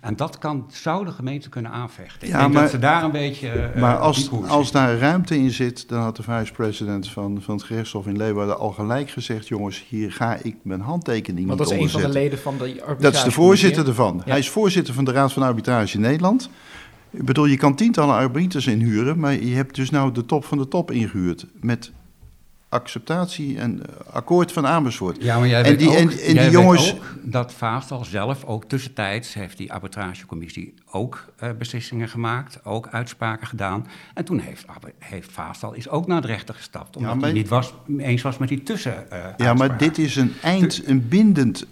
En 0.00 0.16
dat 0.16 0.38
kan, 0.38 0.66
zou 0.72 1.04
de 1.04 1.10
gemeente 1.10 1.48
kunnen 1.48 1.70
aanvechten. 1.70 2.26
Ik 2.26 2.32
ja, 2.32 2.38
denk 2.38 2.52
maar, 2.52 2.62
dat 2.62 2.70
ze 2.70 2.78
daar 2.78 3.04
een 3.04 3.10
beetje. 3.10 3.70
maar 3.76 3.96
als, 3.96 4.30
als 4.48 4.72
daar 4.72 4.98
ruimte 4.98 5.36
in 5.36 5.50
zit, 5.50 5.88
dan 5.88 6.00
had 6.00 6.16
de 6.16 6.22
vice-president 6.22 7.08
van, 7.08 7.42
van 7.42 7.54
het 7.54 7.64
gerechtshof 7.64 8.06
in 8.06 8.16
Leeuwarden 8.16 8.58
al 8.58 8.70
gelijk 8.70 9.10
gezegd: 9.10 9.48
jongens, 9.48 9.84
hier 9.88 10.12
ga 10.12 10.38
ik 10.42 10.56
mijn 10.62 10.80
handtekening 10.80 11.46
Want 11.46 11.58
niet 11.58 11.68
dat 11.68 11.78
is 11.78 11.84
een 11.84 11.90
van 11.90 12.10
de 12.10 12.18
leden 12.18 12.38
van 12.38 12.58
de 12.58 12.64
arbitrage. 12.64 13.02
Dat 13.02 13.14
is 13.14 13.22
de 13.22 13.30
voorzitter 13.30 13.86
ervan. 13.86 14.16
Ja. 14.24 14.30
Hij 14.30 14.38
is 14.38 14.50
voorzitter 14.50 14.94
van 14.94 15.04
de 15.04 15.12
Raad 15.12 15.32
van 15.32 15.42
Arbitrage 15.42 15.94
in 15.94 16.00
Nederland. 16.00 16.50
Ik 17.10 17.24
bedoel, 17.24 17.46
je 17.46 17.56
kan 17.56 17.74
tientallen 17.74 18.14
arbiters 18.14 18.66
inhuren, 18.66 19.18
maar 19.18 19.32
je 19.32 19.54
hebt 19.54 19.74
dus 19.74 19.90
nou 19.90 20.12
de 20.12 20.26
top 20.26 20.44
van 20.44 20.58
de 20.58 20.68
top 20.68 20.90
ingehuurd. 20.90 21.46
Met 21.60 21.92
acceptatie 22.70 23.58
en 23.58 23.80
eh, 23.86 24.14
akkoord 24.14 24.52
van 24.52 24.66
Amersfoort. 24.66 25.16
Ja, 25.22 25.38
maar 25.38 25.48
jij 25.48 25.62
En 25.62 25.76
die- 25.76 25.88
ook, 25.88 25.94
en- 25.94 26.00
en 26.00 26.08
die 26.16 26.34
jij 26.34 26.42
weet 26.44 26.52
jongens- 26.52 26.92
ook 26.94 27.02
dat 27.22 27.52
Vaastal 27.52 28.04
zelf 28.04 28.44
ook 28.44 28.64
tussentijds 28.64 29.34
heeft 29.34 29.56
die 29.56 29.72
arbitragecommissie 29.72 30.74
ook 30.90 31.24
eh, 31.38 31.48
beslissingen 31.58 32.08
gemaakt, 32.08 32.58
ook 32.64 32.88
uitspraken 32.90 33.46
gedaan. 33.46 33.86
En 34.14 34.24
toen 34.24 34.38
heeft, 34.38 34.64
heeft 34.98 35.32
Vaastal 35.32 35.72
is 35.74 35.88
ook 35.88 36.06
naar 36.06 36.20
de 36.20 36.26
rechter 36.26 36.54
gestapt, 36.54 36.96
omdat 36.96 37.14
maar- 37.14 37.24
hij 37.24 37.32
niet 37.32 37.48
was, 37.48 37.74
eens 37.98 38.22
was 38.22 38.38
met 38.38 38.48
die 38.48 38.62
tussen. 38.62 39.10
eh, 39.10 39.18
Ja, 39.36 39.54
maar 39.54 39.76
dit 39.78 39.98
is 39.98 40.16
een 40.16 40.32
eind, 40.42 40.82
een 40.86 41.08
bindend, 41.08 41.66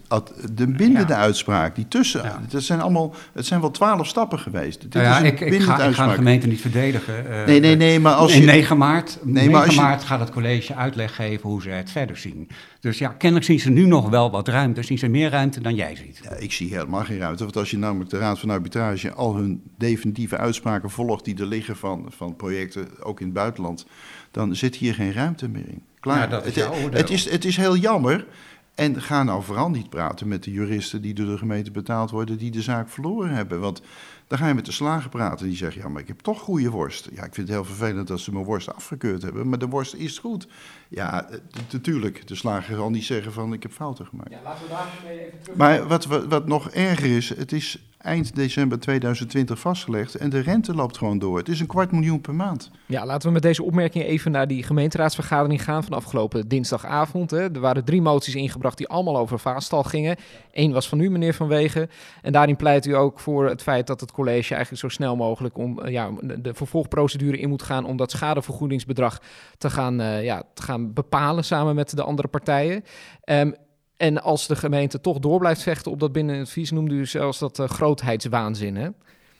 de 0.52 0.66
bindende 0.66 1.12
Ja. 1.12 1.18
uitspraak. 1.18 1.74
Die 1.74 1.88
tussen, 1.88 2.22
Ja. 2.22 2.40
dat 2.48 2.62
zijn 2.62 2.80
allemaal, 2.80 3.14
het 3.32 3.46
zijn 3.46 3.60
wel 3.60 3.70
twaalf 3.70 4.06
stappen 4.06 4.38
geweest. 4.38 4.80
Dit 4.80 4.92
Nou 4.94 5.06
is 5.06 5.12
ja, 5.12 5.18
een 5.18 5.26
ik, 5.26 5.38
ga, 5.62 5.82
ik 5.84 5.94
ga 5.94 6.06
de 6.08 6.14
gemeente 6.14 6.46
niet 6.46 6.60
verdedigen. 6.60 7.30
eh, 7.40 7.46
Nee, 7.46 7.60
nee, 7.60 7.76
nee, 7.76 8.00
maar 8.00 8.12
als 8.14 8.34
je- 8.34 8.44
9 8.44 8.78
maart, 8.78 9.18
Nee, 9.22 9.32
9 9.34 9.52
maar 9.52 9.64
als 9.64 9.74
je- 9.74 9.80
maart 9.80 10.04
gaat 10.04 10.20
het 10.20 10.30
college 10.30 10.74
uitleg 10.88 11.14
geven 11.14 11.48
hoe 11.48 11.62
ze 11.62 11.68
het 11.70 11.90
verder 11.90 12.16
zien. 12.16 12.48
Dus 12.80 12.98
ja, 12.98 13.08
kennelijk 13.08 13.46
zien 13.46 13.60
ze 13.60 13.70
nu 13.70 13.86
nog 13.86 14.08
wel 14.08 14.30
wat 14.30 14.48
ruimte. 14.48 14.82
Zien 14.82 14.98
ze 14.98 15.08
meer 15.08 15.30
ruimte 15.30 15.60
dan 15.60 15.74
jij 15.74 15.96
ziet. 15.96 16.20
Ja, 16.22 16.32
ik 16.32 16.52
zie 16.52 16.70
helemaal 16.70 17.04
geen 17.04 17.18
ruimte. 17.18 17.42
Want 17.42 17.56
als 17.56 17.70
je 17.70 17.78
namelijk 17.78 18.10
de 18.10 18.18
Raad 18.18 18.38
van 18.38 18.50
Arbitrage 18.50 19.12
al 19.12 19.36
hun 19.36 19.62
definitieve 19.76 20.36
uitspraken 20.36 20.90
volgt 20.90 21.24
die 21.24 21.38
er 21.38 21.46
liggen 21.46 21.76
van, 21.76 22.06
van 22.08 22.36
projecten, 22.36 22.88
ook 23.02 23.20
in 23.20 23.26
het 23.26 23.34
buitenland, 23.34 23.86
dan 24.30 24.56
zit 24.56 24.76
hier 24.76 24.94
geen 24.94 25.12
ruimte 25.12 25.48
meer 25.48 25.68
in. 25.68 25.82
Klaar. 26.00 26.18
Ja, 26.18 26.26
dat 26.26 26.46
is 26.46 26.54
het, 26.54 26.64
jouw 26.64 26.82
oordeel. 26.82 27.00
het, 27.00 27.10
is, 27.10 27.30
het 27.30 27.44
is 27.44 27.56
heel 27.56 27.76
jammer. 27.76 28.26
En 28.74 29.02
ga 29.02 29.22
nou 29.22 29.42
vooral 29.42 29.70
niet 29.70 29.90
praten 29.90 30.28
met 30.28 30.44
de 30.44 30.52
juristen 30.52 31.02
die 31.02 31.14
door 31.14 31.26
de 31.26 31.38
gemeente 31.38 31.70
betaald 31.70 32.10
worden, 32.10 32.38
die 32.38 32.50
de 32.50 32.62
zaak 32.62 32.88
verloren 32.88 33.30
hebben. 33.30 33.60
Want 33.60 33.82
dan 34.26 34.38
ga 34.38 34.48
je 34.48 34.54
met 34.54 34.64
de 34.64 34.72
slager 34.72 35.10
praten 35.10 35.46
die 35.46 35.56
zeggen, 35.56 35.82
ja, 35.82 35.88
maar 35.88 36.02
ik 36.02 36.08
heb 36.08 36.18
toch 36.18 36.40
goede 36.40 36.70
worst. 36.70 37.08
Ja, 37.12 37.24
ik 37.24 37.34
vind 37.34 37.48
het 37.48 37.56
heel 37.56 37.64
vervelend 37.64 38.08
dat 38.08 38.20
ze 38.20 38.32
mijn 38.32 38.44
worst 38.44 38.74
afgekeurd 38.74 39.22
hebben, 39.22 39.48
maar 39.48 39.58
de 39.58 39.68
worst 39.68 39.94
is 39.94 40.18
goed. 40.18 40.48
Ja, 40.88 41.28
eh, 41.28 41.38
natuurlijk, 41.72 42.26
de 42.26 42.34
slager 42.34 42.76
zal 42.76 42.90
niet 42.90 43.04
zeggen 43.04 43.32
van, 43.32 43.52
ik 43.52 43.62
heb 43.62 43.72
fouten 43.72 44.06
gemaakt. 44.06 44.30
Ja, 44.30 44.38
laten 44.44 44.62
we 44.64 44.68
daar 44.70 44.86
even 45.12 45.40
terug. 45.42 45.56
Maar 45.56 45.86
wat, 45.86 46.04
wat, 46.04 46.24
wat 46.26 46.46
nog 46.46 46.70
erger 46.70 47.16
is, 47.16 47.28
het 47.36 47.52
is 47.52 47.82
eind 47.98 48.34
december 48.34 48.78
2020 48.80 49.58
vastgelegd 49.58 50.14
en 50.14 50.30
de 50.30 50.38
rente 50.40 50.74
loopt 50.74 50.98
gewoon 50.98 51.18
door. 51.18 51.38
Het 51.38 51.48
is 51.48 51.60
een 51.60 51.66
kwart 51.66 51.92
miljoen 51.92 52.20
per 52.20 52.34
maand. 52.34 52.70
Ja, 52.86 53.06
laten 53.06 53.26
we 53.28 53.34
met 53.34 53.42
deze 53.42 53.62
opmerking 53.62 54.04
even 54.04 54.30
naar 54.30 54.46
die 54.48 54.62
gemeenteraadsvergadering 54.62 55.62
gaan 55.62 55.84
van 55.84 55.92
afgelopen 55.92 56.48
dinsdagavond. 56.48 57.30
Hè. 57.30 57.40
Er 57.54 57.60
waren 57.60 57.84
drie 57.84 58.02
moties 58.02 58.34
ingebracht 58.34 58.76
die 58.78 58.88
allemaal 58.88 59.16
over 59.18 59.38
Vaastal 59.38 59.82
gingen. 59.82 60.16
Eén 60.52 60.72
was 60.72 60.88
van 60.88 61.00
u, 61.00 61.10
meneer 61.10 61.34
Van 61.34 61.48
Wegen. 61.48 61.90
En 62.22 62.32
daarin 62.32 62.56
pleit 62.56 62.86
u 62.86 62.94
ook 62.94 63.20
voor 63.20 63.48
het 63.48 63.62
feit 63.62 63.86
dat 63.86 64.00
het 64.00 64.12
college 64.12 64.54
eigenlijk 64.54 64.82
zo 64.82 64.88
snel 64.88 65.16
mogelijk 65.16 65.58
om 65.58 65.80
eh, 65.80 65.92
ja, 65.92 66.10
de- 66.22 66.54
vervolgprocedure 66.54 67.38
in 67.38 67.48
moet 67.48 67.62
gaan 67.62 67.84
om 67.84 67.96
dat 67.96 68.10
schadevergoedingsbedrag 68.10 69.20
te 69.58 69.70
gaan, 69.70 70.00
eh, 70.00 70.24
ja, 70.24 70.42
te 70.54 70.62
gaan 70.62 70.77
bepalen 70.86 71.44
samen 71.44 71.74
met 71.74 71.96
de 71.96 72.02
andere 72.02 72.28
partijen. 72.28 72.84
Ehm, 73.20 73.52
en 73.96 74.22
als 74.22 74.46
de 74.46 74.56
gemeente 74.56 75.00
toch 75.00 75.18
door 75.18 75.38
blijft 75.38 75.62
vechten 75.62 75.92
op 75.92 76.00
dat 76.00 76.12
binnenadvies, 76.12 76.70
noemde 76.70 76.94
u 76.94 77.06
zelfs 77.06 77.38
dat 77.38 77.58
eh, 77.58 77.68
grootheidswaanzin. 77.68 78.76
Hè? 78.76 78.88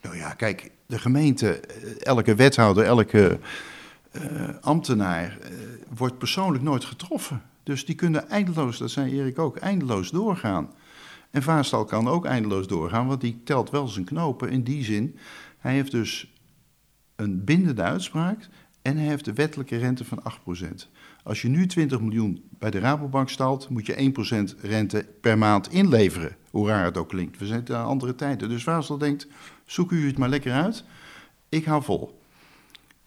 Nou 0.02 0.16
ja, 0.16 0.32
kijk, 0.32 0.70
de 0.86 0.98
gemeente, 0.98 1.60
eh, 1.60 2.06
elke 2.06 2.34
wethouder, 2.34 2.84
elke 2.84 3.38
eh, 4.10 4.22
ambtenaar 4.60 5.38
wordt 5.96 6.18
persoonlijk 6.18 6.64
nooit 6.64 6.84
getroffen. 6.84 7.42
Dus 7.62 7.84
die 7.84 7.94
kunnen 7.94 8.28
eindeloos, 8.28 8.78
dat 8.78 8.90
zei 8.90 9.20
Erik 9.20 9.38
ook, 9.38 9.56
eindeloos 9.56 10.10
doorgaan. 10.10 10.72
En 11.30 11.42
Vaastal 11.42 11.84
kan 11.84 12.08
ook 12.08 12.24
eindeloos 12.24 12.66
doorgaan, 12.66 13.06
want 13.06 13.20
die 13.20 13.40
telt 13.44 13.70
wel 13.70 13.88
zijn 13.88 14.04
knopen. 14.04 14.50
In 14.50 14.62
die 14.62 14.84
zin, 14.84 15.18
hij 15.58 15.72
heeft 15.72 15.90
dus 15.90 16.32
een 17.16 17.44
bindende 17.44 17.82
uitspraak 17.82 18.48
en 18.82 18.96
hij 18.96 19.06
heeft 19.06 19.24
de 19.24 19.32
wettelijke 19.32 19.76
rente 19.76 20.04
van 20.04 20.22
8%. 20.22 20.88
Als 21.28 21.42
je 21.42 21.48
nu 21.48 21.66
20 21.66 22.00
miljoen 22.00 22.42
bij 22.58 22.70
de 22.70 22.78
Rabobank 22.78 23.28
stalt, 23.28 23.68
moet 23.68 23.86
je 23.86 24.12
1% 24.56 24.60
rente 24.60 25.06
per 25.20 25.38
maand 25.38 25.72
inleveren. 25.72 26.36
Hoe 26.50 26.68
raar 26.68 26.84
het 26.84 26.96
ook 26.96 27.08
klinkt. 27.08 27.38
We 27.38 27.46
zitten 27.46 27.76
aan 27.76 27.86
andere 27.86 28.14
tijden. 28.14 28.48
Dus 28.48 28.62
Vaastal 28.62 28.98
denkt, 28.98 29.26
zoek 29.64 29.90
u 29.90 30.06
het 30.06 30.18
maar 30.18 30.28
lekker 30.28 30.52
uit. 30.52 30.84
Ik 31.48 31.64
hou 31.64 31.82
vol. 31.82 32.20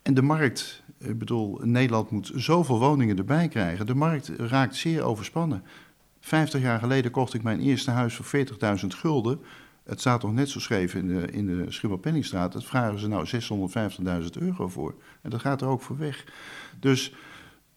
En 0.01 0.13
de 0.13 0.21
markt, 0.21 0.83
ik 0.97 1.19
bedoel, 1.19 1.59
Nederland 1.63 2.09
moet 2.09 2.31
zoveel 2.35 2.79
woningen 2.79 3.17
erbij 3.17 3.47
krijgen. 3.47 3.85
De 3.85 3.95
markt 3.95 4.31
raakt 4.37 4.75
zeer 4.75 5.01
overspannen. 5.03 5.63
50 6.19 6.61
jaar 6.61 6.79
geleden 6.79 7.11
kocht 7.11 7.33
ik 7.33 7.43
mijn 7.43 7.59
eerste 7.59 7.91
huis 7.91 8.15
voor 8.15 8.45
40.000 8.81 8.87
gulden. 8.87 9.39
Het 9.83 9.99
staat 9.99 10.21
nog 10.21 10.33
net 10.33 10.49
zo 10.49 10.59
scheef 10.59 10.95
in 10.95 11.07
de, 11.07 11.31
in 11.31 11.45
de 11.45 11.65
Schimmelpenningstraat. 11.71 12.53
Dat 12.53 12.65
vragen 12.65 12.99
ze 12.99 13.07
nou 13.07 13.27
650.000 14.23 14.41
euro 14.41 14.67
voor. 14.67 14.95
En 15.21 15.29
dat 15.29 15.41
gaat 15.41 15.61
er 15.61 15.67
ook 15.67 15.81
voor 15.81 15.97
weg. 15.97 16.25
Dus 16.79 17.13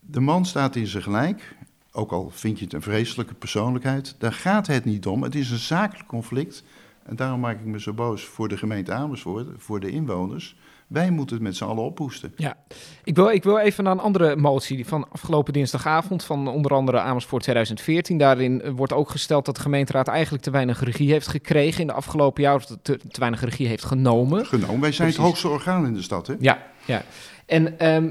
de 0.06 0.20
man 0.20 0.46
staat 0.46 0.76
in 0.76 0.86
zijn 0.86 1.02
gelijk. 1.02 1.56
Ook 1.92 2.12
al 2.12 2.30
vind 2.30 2.58
je 2.58 2.64
het 2.64 2.74
een 2.74 2.82
vreselijke 2.82 3.34
persoonlijkheid. 3.34 4.16
Daar 4.18 4.32
gaat 4.32 4.66
het 4.66 4.84
niet 4.84 5.06
om. 5.06 5.22
Het 5.22 5.34
is 5.34 5.50
een 5.50 5.58
zakelijk 5.58 6.08
conflict. 6.08 6.64
En 7.02 7.16
daarom 7.16 7.40
maak 7.40 7.60
ik 7.60 7.64
me 7.64 7.80
zo 7.80 7.92
boos 7.92 8.24
voor 8.24 8.48
de 8.48 8.56
gemeente 8.56 8.92
Amersfoort, 8.92 9.46
voor 9.56 9.80
de 9.80 9.90
inwoners. 9.90 10.56
Wij 10.86 11.10
moeten 11.10 11.36
het 11.36 11.44
met 11.44 11.56
z'n 11.56 11.64
allen 11.64 11.84
ophoesten. 11.84 12.32
Ja, 12.36 12.56
ik 13.04 13.14
wil, 13.14 13.30
ik 13.30 13.42
wil 13.42 13.58
even 13.58 13.84
naar 13.84 13.92
een 13.92 14.00
andere 14.00 14.36
motie 14.36 14.86
van 14.86 15.10
afgelopen 15.10 15.52
dinsdagavond 15.52 16.24
van 16.24 16.48
onder 16.48 16.74
andere 16.74 17.00
Amersfoort 17.00 17.42
2014. 17.42 18.18
Daarin 18.18 18.74
wordt 18.74 18.92
ook 18.92 19.10
gesteld 19.10 19.44
dat 19.44 19.56
de 19.56 19.60
gemeenteraad 19.60 20.08
eigenlijk 20.08 20.42
te 20.42 20.50
weinig 20.50 20.84
regie 20.84 21.10
heeft 21.10 21.26
gekregen 21.26 21.80
in 21.80 21.86
de 21.86 21.92
afgelopen 21.92 22.42
jaar, 22.42 22.54
of 22.54 22.64
te, 22.66 22.80
te 22.82 23.20
weinig 23.20 23.40
regie 23.40 23.66
heeft 23.66 23.84
genomen. 23.84 24.46
Genomen. 24.46 24.80
Wij 24.80 24.92
zijn 24.92 25.08
het 25.08 25.16
hoogste 25.16 25.48
orgaan 25.48 25.86
in 25.86 25.94
de 25.94 26.02
stad, 26.02 26.26
hè? 26.26 26.34
Ja, 26.38 26.62
ja. 26.84 27.02
En 27.46 27.78
ehm, 27.78 28.10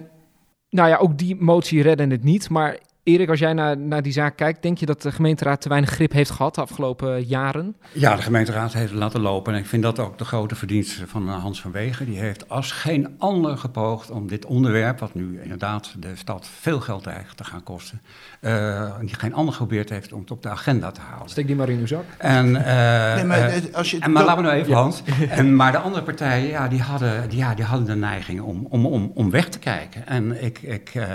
nou 0.73 0.89
ja, 0.89 0.97
ook 0.97 1.17
die 1.17 1.35
motie 1.35 1.81
redden 1.81 2.09
het 2.09 2.23
niet. 2.23 2.49
Maar 2.49 2.77
Erik, 3.03 3.29
als 3.29 3.39
jij 3.39 3.53
naar, 3.53 3.77
naar 3.77 4.01
die 4.01 4.11
zaak 4.11 4.35
kijkt, 4.37 4.61
denk 4.61 4.77
je 4.77 4.85
dat 4.85 5.01
de 5.01 5.11
gemeenteraad 5.11 5.61
te 5.61 5.69
weinig 5.69 5.89
grip 5.89 6.11
heeft 6.11 6.29
gehad 6.29 6.55
de 6.55 6.61
afgelopen 6.61 7.23
jaren? 7.23 7.75
Ja, 7.91 8.15
de 8.15 8.21
gemeenteraad 8.21 8.73
heeft 8.73 8.89
het 8.89 8.99
laten 8.99 9.21
lopen. 9.21 9.53
En 9.53 9.59
ik 9.59 9.65
vind 9.65 9.83
dat 9.83 9.99
ook 9.99 10.17
de 10.17 10.25
grote 10.25 10.55
verdienste 10.55 11.07
van 11.07 11.27
eh, 11.27 11.41
Hans 11.41 11.61
van 11.61 11.71
Wegen. 11.71 12.05
Die 12.05 12.19
heeft 12.19 12.49
als 12.49 12.71
geen 12.71 13.15
ander 13.17 13.57
gepoogd 13.57 14.09
om 14.09 14.27
dit 14.27 14.45
onderwerp, 14.45 14.99
wat 14.99 15.13
nu 15.13 15.39
inderdaad 15.41 15.95
de 15.99 16.15
stad 16.15 16.47
veel 16.59 16.79
geld 16.79 17.03
dreigt 17.03 17.37
te 17.37 17.43
gaan 17.43 17.63
kosten, 17.63 18.01
eh, 18.39 18.99
die 18.99 19.15
geen 19.15 19.33
ander 19.33 19.53
geprobeerd 19.53 19.89
heeft 19.89 20.13
om 20.13 20.19
het 20.19 20.31
op 20.31 20.41
de 20.43 20.49
agenda 20.49 20.91
te 20.91 21.01
halen. 21.01 21.29
Steek 21.29 21.47
die 21.47 21.55
maar 21.55 21.69
in 21.69 21.79
uw 21.79 21.87
zak. 21.87 22.05
En, 22.17 22.55
eh, 22.55 23.15
Nee, 23.15 23.23
maar 23.23 23.39
eh, 23.39 23.73
als 23.73 23.91
je 23.91 23.99
en, 23.99 24.11
maar 24.11 24.23
laten 24.23 24.43
we 24.43 24.49
nou 24.49 24.59
even, 24.61 24.73
Hans. 24.73 25.03
En, 25.29 25.55
maar 25.55 25.71
de 25.71 25.77
andere 25.77 26.03
partijen, 26.03 26.49
ja, 26.49 26.67
die 26.67 26.81
hadden, 26.81 27.29
die, 27.29 27.37
ja, 27.37 27.53
die 27.55 27.65
hadden 27.65 27.87
de 27.87 27.95
neiging 27.95 28.41
om, 28.41 28.67
om, 28.69 28.85
om, 28.85 29.11
om 29.13 29.29
weg 29.29 29.49
te 29.49 29.59
kijken. 29.59 30.07
En 30.07 30.43
ik, 30.43 30.61
ik, 30.61 30.89
eh, 30.93 31.07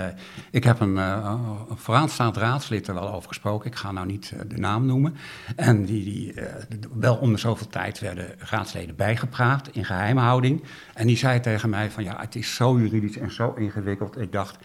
ik 0.51 0.63
heb 0.63 0.79
een, 0.79 0.97
eh, 0.97 1.33
een 1.69 1.77
vooraanstaand 1.79 2.37
raadslid 2.37 2.87
er 2.87 2.93
wel 2.93 3.13
over 3.13 3.27
gesproken. 3.27 3.69
Ik 3.71 3.75
ga 3.75 3.91
nou 3.91 4.05
niet 4.07 4.31
eh, 4.31 4.39
de 4.47 4.57
naam 4.57 4.85
noemen. 4.85 5.15
En 5.55 5.85
die, 5.85 6.03
die 6.03 6.33
eh, 6.33 6.53
wel 6.93 7.15
om 7.15 7.31
de 7.31 7.37
zoveel 7.37 7.67
tijd 7.67 7.99
werden 7.99 8.35
raadsleden 8.37 8.95
bijgepraat 8.95 9.69
in 9.71 9.85
geheimhouding. 9.85 10.63
En 10.93 11.07
die 11.07 11.17
zei 11.17 11.39
tegen 11.39 11.69
mij 11.69 11.91
van, 11.91 12.03
ja, 12.03 12.19
het 12.19 12.35
is 12.35 12.55
zo 12.55 12.79
juridisch 12.79 13.17
en 13.17 13.31
zo 13.31 13.53
ingewikkeld. 13.53 14.17
Ik 14.17 14.31
dacht, 14.31 14.57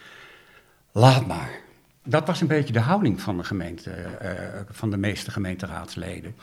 laat 0.93 1.27
maar. 1.27 1.51
Dat 2.03 2.27
was 2.27 2.41
een 2.41 2.47
beetje 2.47 2.73
de 2.73 2.81
houding 2.81 3.21
van 3.21 3.37
de, 3.37 3.45
gemeente, 3.45 3.91
eh, 3.91 4.31
van 4.71 4.91
de 4.91 4.97
meeste 4.97 5.31
gemeenteraadsleden. 5.31 6.35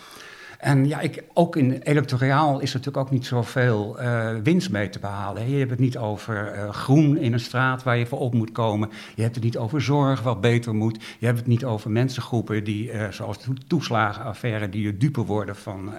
En 0.62 0.88
ja, 0.88 1.00
ik, 1.00 1.24
ook 1.34 1.56
in 1.56 1.72
electoraal 1.72 2.60
is 2.60 2.70
er 2.70 2.78
natuurlijk 2.78 3.06
ook 3.06 3.12
niet 3.12 3.26
zoveel 3.26 4.00
eh 4.00 4.30
winst 4.44 4.72
mee 4.72 4.90
te 4.90 5.00
behalen. 5.00 5.50
Je 5.50 5.58
hebt 5.58 5.70
het 5.70 5.80
niet 5.80 5.98
over 5.98 6.48
eh, 6.48 6.70
groen 6.70 7.18
in 7.18 7.34
een 7.34 7.40
straat 7.40 7.84
waar 7.84 7.98
je 7.98 8.06
voor 8.06 8.20
op 8.20 8.34
moet 8.34 8.52
komen. 8.52 8.90
Je 9.16 9.22
hebt 9.22 9.36
het 9.36 9.44
niet 9.44 9.58
over 9.58 9.82
zorg 9.82 10.22
wat 10.22 10.42
beter 10.42 10.76
moet. 10.76 11.04
Je 11.20 11.26
hebt 11.26 11.38
het 11.38 11.48
niet 11.48 11.66
over 11.66 11.92
mensengroepen 11.92 12.64
die, 12.64 12.92
eh, 12.92 13.12
zoals 13.12 13.44
de 13.44 13.54
toeslagenaffaire, 13.68 14.70
die 14.70 14.84
de 14.84 14.98
dupe 14.98 15.26
worden 15.26 15.56
van 15.56 15.94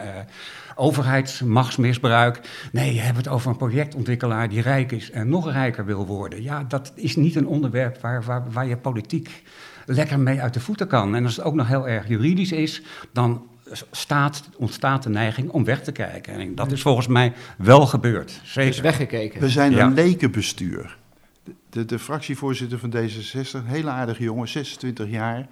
overheidsmachtsmisbruik. 0.74 2.68
Nee, 2.72 2.94
je 2.94 3.00
hebt 3.00 3.16
het 3.16 3.28
over 3.28 3.50
een 3.50 3.56
projectontwikkelaar 3.56 4.48
die 4.48 4.62
rijk 4.62 4.92
is 4.92 5.10
en 5.10 5.28
nog 5.28 5.52
rijker 5.52 5.84
wil 5.84 6.06
worden. 6.06 6.42
Ja, 6.42 6.64
dat 6.68 6.92
is 6.94 7.16
niet 7.16 7.36
een 7.36 7.46
onderwerp 7.46 8.00
waar, 8.00 8.22
waar, 8.22 8.44
waar 8.50 8.66
je 8.66 8.76
politiek 8.76 9.42
lekker 9.86 10.18
mee 10.18 10.40
uit 10.40 10.54
de 10.54 10.60
voeten 10.60 10.86
kan. 10.86 11.14
En 11.14 11.24
als 11.24 11.36
het 11.36 11.44
ook 11.44 11.54
nog 11.54 11.68
heel 11.68 11.88
erg 11.88 12.08
juridisch 12.08 12.52
is, 12.52 12.82
dan 13.12 13.50
staat, 13.90 14.48
ontstaat 14.56 15.02
de 15.02 15.08
neiging 15.08 15.50
om 15.50 15.64
weg 15.64 15.82
te 15.82 15.92
kijken. 15.92 16.34
En 16.34 16.54
dat 16.54 16.72
is 16.72 16.82
volgens 16.82 17.06
mij 17.06 17.32
wel 17.58 17.86
gebeurd. 17.86 18.40
Zeker. 18.44 18.70
Dus 18.70 18.80
weggekeken. 18.80 19.40
We 19.40 19.48
zijn 19.48 19.72
Ja. 19.72 19.84
een 19.86 19.94
lekenbestuur. 19.94 20.98
De, 21.44 21.54
de, 21.70 21.84
de 21.84 21.98
fractievoorzitter 21.98 22.78
van 22.78 22.94
D66, 22.96 23.50
een 23.52 23.66
hele 23.66 23.90
aardige 23.90 24.22
jongen, 24.22 24.48
26 24.48 25.10
jaar, 25.10 25.46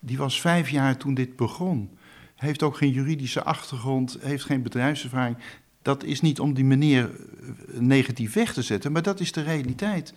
die 0.00 0.16
was 0.18 0.40
vijf 0.40 0.68
jaar 0.70 0.96
toen 0.96 1.14
dit 1.14 1.36
begon. 1.36 1.90
Heeft 2.36 2.62
ook 2.62 2.76
geen 2.76 2.90
juridische 2.92 3.42
achtergrond, 3.42 4.18
heeft 4.20 4.44
geen 4.44 4.62
bedrijfservaring. 4.62 5.36
Dat 5.82 6.04
is 6.04 6.20
niet 6.20 6.40
om 6.40 6.54
die 6.54 6.64
meneer 6.64 7.10
eh, 7.10 7.80
negatief 7.80 8.32
weg 8.34 8.52
te 8.52 8.62
zetten, 8.62 8.92
maar 8.92 9.02
dat 9.02 9.20
is 9.20 9.32
de 9.32 9.42
realiteit. 9.42 10.14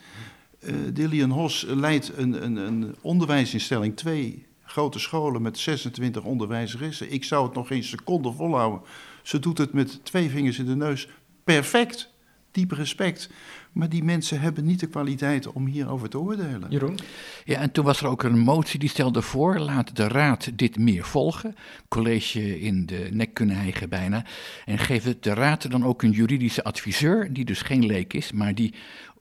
Eh 0.60 0.74
Dillian 0.94 1.30
Hos 1.30 1.66
leidt 1.68 2.12
een, 2.18 2.44
een, 2.44 2.56
een 2.56 2.96
onderwijsinstelling, 3.02 3.96
twee 3.96 4.46
grote 4.66 5.00
scholen 5.00 5.42
met 5.42 5.58
26 5.58 6.24
onderwijzeressen. 6.24 7.12
Ik 7.12 7.24
zou 7.24 7.46
het 7.46 7.56
nog 7.56 7.68
geen 7.68 7.84
seconde 7.84 8.32
volhouden. 8.32 8.82
Ze 9.24 9.40
doet 9.40 9.58
het 9.58 9.74
met 9.74 10.06
twee 10.06 10.30
vingers 10.30 10.60
in 10.60 10.66
de 10.66 10.76
neus 10.76 11.08
perfect. 11.44 12.14
diep 12.52 12.72
respect. 12.72 13.30
Maar 13.72 13.90
die 13.90 14.04
mensen 14.04 14.40
hebben 14.40 14.66
niet 14.66 14.80
de 14.80 14.88
kwaliteit 14.88 15.48
om 15.48 15.66
hierover 15.66 16.10
te 16.10 16.20
oordelen. 16.20 16.70
Jeroen? 16.70 17.00
Ja, 17.46 17.60
en 17.60 17.72
toen 17.72 17.86
was 17.86 18.02
er 18.02 18.08
ook 18.08 18.24
een 18.24 18.40
motie 18.40 18.80
die 18.80 18.90
stelde 18.90 19.22
voor, 19.22 19.60
laat 19.60 19.96
de 19.96 20.08
raad 20.08 20.58
dit 20.58 20.78
meer 20.78 21.06
volgen. 21.06 21.56
College 21.88 22.60
in 22.60 22.86
de 22.86 23.08
nek 23.12 23.34
kunnen 23.34 23.56
hijgen 23.56 23.90
bijna. 23.90 24.26
En 24.66 24.78
geef 24.78 25.04
het 25.04 25.24
de 25.24 25.34
raad 25.34 25.72
dan 25.72 25.86
ook 25.86 26.02
een 26.02 26.12
juridische 26.12 26.64
adviseur, 26.64 27.34
die 27.34 27.46
dus 27.46 27.62
geen 27.62 27.86
leek 27.86 28.14
is, 28.14 28.32
maar 28.32 28.56
die, 28.56 28.74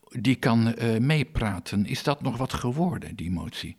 die 0.09 0.35
kan 0.35 0.75
uh, 0.79 0.99
meepraten. 0.99 1.87
Is 1.87 2.03
dat 2.03 2.23
nog 2.23 2.37
wat 2.37 2.53
geworden, 2.53 3.17
die 3.17 3.31
motie? 3.31 3.77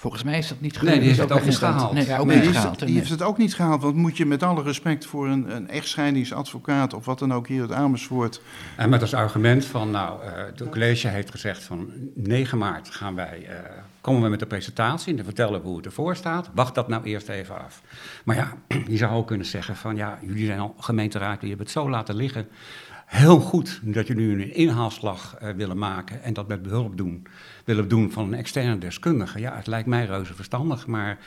Volgens 0.00 0.22
mij 0.22 0.38
is 0.38 0.48
dat 0.48 0.60
niet 0.60 0.76
gelukt. 0.76 0.96
Nee, 0.96 0.98
die 0.98 1.08
heeft 1.08 1.28
het 1.28 1.38
ook 1.38 1.44
niet 1.44 1.56
gehaald. 1.56 1.92
Nee, 1.92 2.18
ook 2.18 2.26
nee, 2.26 2.36
niet 2.36 2.44
die, 2.44 2.54
gehaald. 2.54 2.86
die 2.86 2.96
heeft 2.96 3.10
het 3.10 3.22
ook 3.22 3.38
niet 3.38 3.54
gehaald. 3.54 3.82
Want 3.82 3.94
moet 3.94 4.16
je 4.16 4.26
met 4.26 4.42
alle 4.42 4.62
respect 4.62 5.06
voor 5.06 5.28
een, 5.28 5.56
een 5.56 5.68
echtscheidingsadvocaat 5.68 6.94
of 6.94 7.04
wat 7.04 7.18
dan 7.18 7.32
ook 7.32 7.48
hier 7.48 7.60
uit 7.60 7.72
Amersfoort. 7.72 8.40
En 8.76 8.88
met 8.88 9.00
als 9.00 9.14
argument 9.14 9.64
van, 9.64 9.90
nou, 9.90 10.24
uh, 10.24 10.30
de 10.56 10.68
college 10.68 11.08
heeft 11.08 11.30
gezegd 11.30 11.62
van 11.62 11.90
9 12.14 12.58
maart 12.58 12.90
gaan 12.90 13.14
wij, 13.14 13.38
uh, 13.42 13.54
komen 14.00 14.22
we 14.22 14.28
met 14.28 14.38
de 14.38 14.46
presentatie 14.46 15.10
en 15.10 15.16
dan 15.16 15.24
vertellen 15.24 15.60
we 15.60 15.66
hoe 15.66 15.76
het 15.76 15.86
ervoor 15.86 16.16
staat. 16.16 16.50
Wacht 16.54 16.74
dat 16.74 16.88
nou 16.88 17.04
eerst 17.04 17.28
even 17.28 17.64
af. 17.64 17.82
Maar 18.24 18.36
ja, 18.36 18.52
je 18.86 18.96
zou 18.96 19.12
ook 19.12 19.26
kunnen 19.26 19.46
zeggen 19.46 19.76
van, 19.76 19.96
ja, 19.96 20.18
jullie 20.22 20.46
zijn 20.46 20.58
al 20.58 20.74
gemeenteraad, 20.78 21.34
jullie 21.34 21.48
hebben 21.48 21.66
het 21.66 21.74
zo 21.74 21.90
laten 21.90 22.14
liggen 22.14 22.48
heel 23.10 23.40
goed 23.40 23.80
dat 23.82 24.06
jullie 24.06 24.26
nu 24.26 24.42
een 24.42 24.54
inhaalslag 24.54 25.36
uh, 25.42 25.50
willen 25.50 25.78
maken 25.78 26.22
en 26.22 26.32
dat 26.32 26.48
met 26.48 26.62
behulp 26.62 26.96
doen, 26.96 27.26
willen 27.64 27.88
doen 27.88 28.10
van 28.10 28.24
een 28.24 28.38
externe 28.38 28.78
deskundige. 28.78 29.40
Ja, 29.40 29.56
het 29.56 29.66
lijkt 29.66 29.88
mij 29.88 30.04
reuze 30.04 30.34
verstandig, 30.34 30.86
maar 30.86 31.18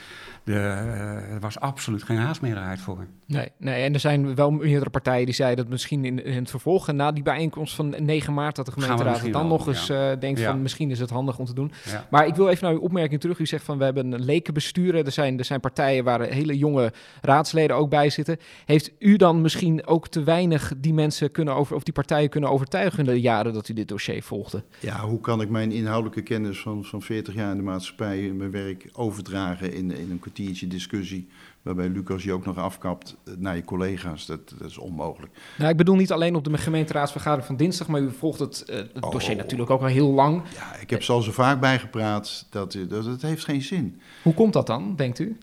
de, 0.44 0.52
uh, 0.52 1.32
er 1.32 1.40
was 1.40 1.60
absoluut 1.60 2.02
geen 2.02 2.16
haastmeerderheid 2.16 2.80
voor. 2.80 3.06
Nee, 3.26 3.48
nee, 3.58 3.84
en 3.84 3.94
er 3.94 4.00
zijn 4.00 4.34
wel 4.34 4.50
meerdere 4.50 4.90
partijen 4.90 5.24
die 5.24 5.34
zeiden 5.34 5.64
dat 5.64 5.72
misschien 5.72 6.04
in, 6.04 6.24
in 6.24 6.38
het 6.38 6.50
vervolg, 6.50 6.92
na 6.92 7.12
die 7.12 7.22
bijeenkomst 7.22 7.74
van 7.74 7.94
9 7.98 8.34
maart, 8.34 8.56
dat 8.56 8.66
de 8.66 8.72
gemeenteraad 8.72 9.20
het 9.20 9.32
dan 9.32 9.48
wel, 9.48 9.50
nog 9.50 9.66
eens 9.66 9.90
uh, 9.90 10.10
denkt 10.18 10.40
ja. 10.40 10.50
van 10.50 10.62
misschien 10.62 10.90
is 10.90 10.98
het 10.98 11.10
handig 11.10 11.38
om 11.38 11.44
te 11.44 11.54
doen. 11.54 11.72
Ja. 11.84 12.06
Maar 12.10 12.26
ik 12.26 12.34
wil 12.34 12.48
even 12.48 12.64
naar 12.64 12.72
uw 12.72 12.80
opmerking 12.80 13.20
terug. 13.20 13.38
U 13.38 13.46
zegt 13.46 13.64
van 13.64 13.78
we 13.78 13.84
hebben 13.84 14.12
een 14.12 14.24
lekenbestuur. 14.24 14.94
Er 14.94 15.12
zijn, 15.12 15.38
er 15.38 15.44
zijn 15.44 15.60
partijen 15.60 16.04
waar 16.04 16.20
hele 16.20 16.58
jonge 16.58 16.92
raadsleden 17.20 17.76
ook 17.76 17.90
bij 17.90 18.10
zitten. 18.10 18.38
Heeft 18.64 18.92
u 18.98 19.16
dan 19.16 19.40
misschien 19.40 19.86
ook 19.86 20.08
te 20.08 20.22
weinig 20.22 20.72
die 20.76 20.94
mensen 20.94 21.30
kunnen 21.30 21.54
over, 21.54 21.76
of 21.76 21.82
die 21.82 21.94
partijen 21.94 22.28
kunnen 22.28 22.50
overtuigen 22.50 22.98
in 22.98 23.04
de 23.04 23.20
jaren 23.20 23.52
dat 23.52 23.68
u 23.68 23.74
dit 23.74 23.88
dossier 23.88 24.22
volgde? 24.22 24.64
Ja, 24.80 25.00
hoe 25.00 25.20
kan 25.20 25.40
ik 25.40 25.48
mijn 25.48 25.72
inhoudelijke 25.72 26.22
kennis 26.24 26.60
van, 26.60 26.84
van 26.84 27.02
40 27.02 27.34
jaar 27.34 27.50
in 27.50 27.56
de 27.56 27.62
maatschappij 27.62 28.24
in 28.26 28.36
mijn 28.36 28.50
werk 28.50 28.88
overdragen 28.92 29.72
in, 29.72 29.90
in 29.90 30.10
een 30.10 30.18
kwartiertje 30.18 30.66
discussie? 30.66 31.28
Waarbij 31.62 31.88
Lucas 31.88 32.22
je 32.22 32.32
ook 32.32 32.44
nog 32.44 32.58
afkapt 32.58 33.16
naar 33.38 33.56
je 33.56 33.64
collega's. 33.64 34.26
Dat, 34.26 34.54
dat 34.58 34.68
is 34.70 34.78
onmogelijk. 34.78 35.32
Nou, 35.58 35.70
ik 35.70 35.76
bedoel 35.76 35.96
niet 35.96 36.12
alleen 36.12 36.34
op 36.34 36.44
de 36.44 36.58
gemeenteraadsvergadering 36.58 37.46
van 37.46 37.56
dinsdag, 37.56 37.88
maar 37.88 38.00
u 38.00 38.10
volgt 38.10 38.38
het, 38.38 38.64
uh, 38.70 38.76
het 38.76 39.02
dossier 39.10 39.34
oh. 39.34 39.40
natuurlijk 39.40 39.70
ook 39.70 39.80
al 39.80 39.86
heel 39.86 40.10
lang. 40.10 40.42
Ja, 40.54 40.76
ik 40.76 40.90
heb 40.90 41.02
zo 41.02 41.20
zo 41.20 41.32
vaak 41.32 41.60
bijgepraat 41.60 42.46
dat, 42.50 42.78
dat 42.88 43.04
het 43.04 43.22
heeft 43.22 43.44
geen 43.44 43.62
zin. 43.62 44.00
Hoe 44.22 44.34
komt 44.34 44.52
dat 44.52 44.66
dan, 44.66 44.96
denkt 44.96 45.18
u? 45.18 45.38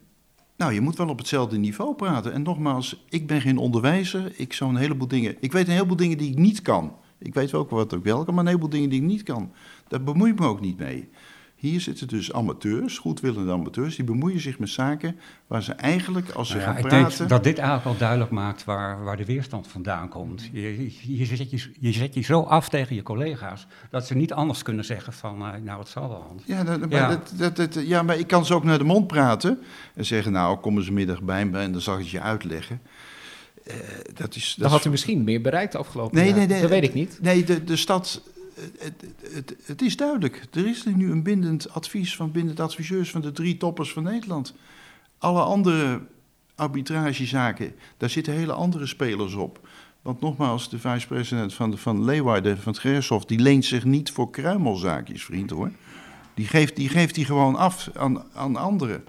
Nou, 0.62 0.74
je 0.74 0.82
moet 0.82 0.98
wel 0.98 1.10
op 1.10 1.18
hetzelfde 1.18 1.58
niveau 1.58 1.96
praten. 1.96 2.34
En 2.34 2.42
nogmaals, 2.42 3.04
ik 3.10 3.28
ben 3.28 3.42
geen 3.42 3.58
onderwijzer. 3.58 4.32
Ik 4.36 4.54
zou 4.54 4.70
een 4.70 4.76
heleboel 4.76 5.08
dingen. 5.08 5.36
Ik 5.40 5.52
weet 5.52 5.68
een 5.68 5.74
heleboel 5.74 5.96
dingen 5.96 6.18
die 6.18 6.32
ik 6.32 6.38
niet 6.38 6.62
kan. 6.62 6.96
Ik 7.22 7.34
weet 7.34 7.54
ook 7.54 7.70
wat 7.70 7.94
ik 7.94 8.04
wel 8.04 8.24
kan, 8.24 8.34
maar 8.34 8.44
een 8.44 8.50
heleboel 8.50 8.70
dingen 8.70 8.90
die 8.90 9.02
ik 9.02 9.08
niet 9.08 9.24
kan. 9.24 9.52
Daar 9.88 10.04
bemoei 10.04 10.32
ik 10.32 10.40
me 10.40 10.46
ook 10.46 10.62
niet 10.62 10.78
mee. 10.78 11.10
Hier 11.62 11.82
zitten 11.82 12.08
dus 12.08 12.34
amateurs, 12.34 12.98
goedwillende 12.98 13.52
amateurs, 13.52 13.96
die 13.96 14.06
bemoeien 14.06 14.40
zich 14.40 14.60
met 14.60 14.70
zaken 14.70 15.20
waar 15.48 15.64
ze 15.64 15.74
eigenlijk, 15.74 16.30
als 16.30 16.48
ze 16.48 16.54
nou 16.54 16.68
gaan 16.68 16.78
ik 16.78 16.88
praten... 16.88 17.18
denk 17.18 17.30
dat 17.30 17.44
dit 17.44 17.58
eigenlijk 17.58 17.88
al 17.88 17.98
duidelijk 17.98 18.32
maakt 18.32 18.64
waar, 18.64 19.04
waar 19.04 19.18
de 19.18 19.26
weerstand 19.26 19.68
vandaan 19.68 20.10
komt. 20.10 20.50
Je, 20.52 21.26
zet 21.26 21.50
je, 21.50 21.72
je 21.80 21.92
zet 21.92 22.14
je 22.14 22.22
zo 22.22 22.42
af 22.42 22.70
tegen 22.70 22.96
je 22.96 23.04
collega's, 23.04 23.68
dat 23.90 24.08
ze 24.08 24.16
niet 24.16 24.34
anders 24.34 24.64
kunnen 24.64 24.86
zeggen 24.86 25.14
van, 25.14 25.42
uh, 25.42 25.50
nou, 25.64 25.80
het 25.80 25.88
zal 25.88 26.10
wel. 26.10 26.36
Ja, 26.46 26.64
dat, 26.64 26.80
maar 26.80 26.90
ja. 26.90 27.08
Dat, 27.08 27.34
dat, 27.38 27.56
dat, 27.56 27.88
ja, 27.88 28.02
maar 28.02 28.18
ik 28.18 28.28
kan 28.28 28.46
ze 28.46 28.54
ook 28.54 28.64
naar 28.64 28.78
de 28.78 28.84
mond 28.84 29.08
praten 29.08 29.60
en 29.96 30.06
zeggen, 30.06 30.32
nou, 30.32 30.58
kom 30.60 30.78
eens 30.78 30.90
middag 30.90 31.22
bij 31.22 31.46
me 31.46 31.60
en 31.60 31.72
dan 31.72 31.82
zal 31.82 31.94
ik 31.94 32.00
het 32.00 32.10
je 32.10 32.22
uitleggen. 32.22 32.82
Uh, 33.68 33.74
dat 34.14 34.36
is, 34.36 34.56
dat 34.58 34.70
dan 34.70 34.78
had 34.78 34.86
u 34.86 34.90
misschien 34.90 35.24
meer 35.24 35.42
bereikt 35.42 35.76
afgelopen 35.76 36.16
nee, 36.16 36.28
jaar. 36.28 36.38
Nee, 36.38 36.48
nee, 36.48 36.62
dat 36.62 36.70
weet 36.70 36.84
ik 36.84 36.94
niet. 36.94 37.18
Nee, 37.22 37.44
de, 37.44 37.64
de 37.64 37.76
stad 37.76 38.22
het, 38.78 39.06
het, 39.34 39.56
het, 39.66 39.82
is 39.82 39.98
duidelijk. 39.98 40.48
Er 40.52 40.68
is 40.68 40.86
nu 40.86 41.12
een 41.12 41.24
bindend 41.24 41.74
advies 41.74 42.16
van 42.16 42.32
bindend 42.32 42.60
adviseurs 42.60 43.12
van 43.12 43.22
de 43.22 43.32
drie 43.32 43.58
toppers 43.58 43.92
van 43.94 44.04
Nederland. 44.04 44.54
Alle 45.18 45.42
andere 45.42 46.02
arbitragezaken, 46.56 47.74
daar 47.98 48.10
zitten 48.10 48.34
hele 48.34 48.54
andere 48.54 48.86
spelers 48.86 49.34
op. 49.34 49.68
Want 50.02 50.22
nogmaals, 50.22 50.70
de 50.70 50.80
vice-president 50.80 51.54
van, 51.54 51.78
van 51.78 52.06
Leeuwarden, 52.06 52.58
van 52.58 52.72
het 52.72 52.82
Gerechtshof, 52.82 53.26
die 53.26 53.40
leent 53.40 53.66
zich 53.66 53.86
niet 53.86 54.12
voor 54.12 54.30
kruimelzaakjes, 54.30 55.24
vriend 55.24 55.50
hoor. 55.50 55.72
Die 56.34 56.48
geeft 56.48 56.76
die, 56.76 56.90
geeft 56.90 57.16
die 57.16 57.26
gewoon 57.26 57.56
af 57.56 57.90
aan, 57.94 58.24
aan 58.34 58.56
anderen 58.56 59.04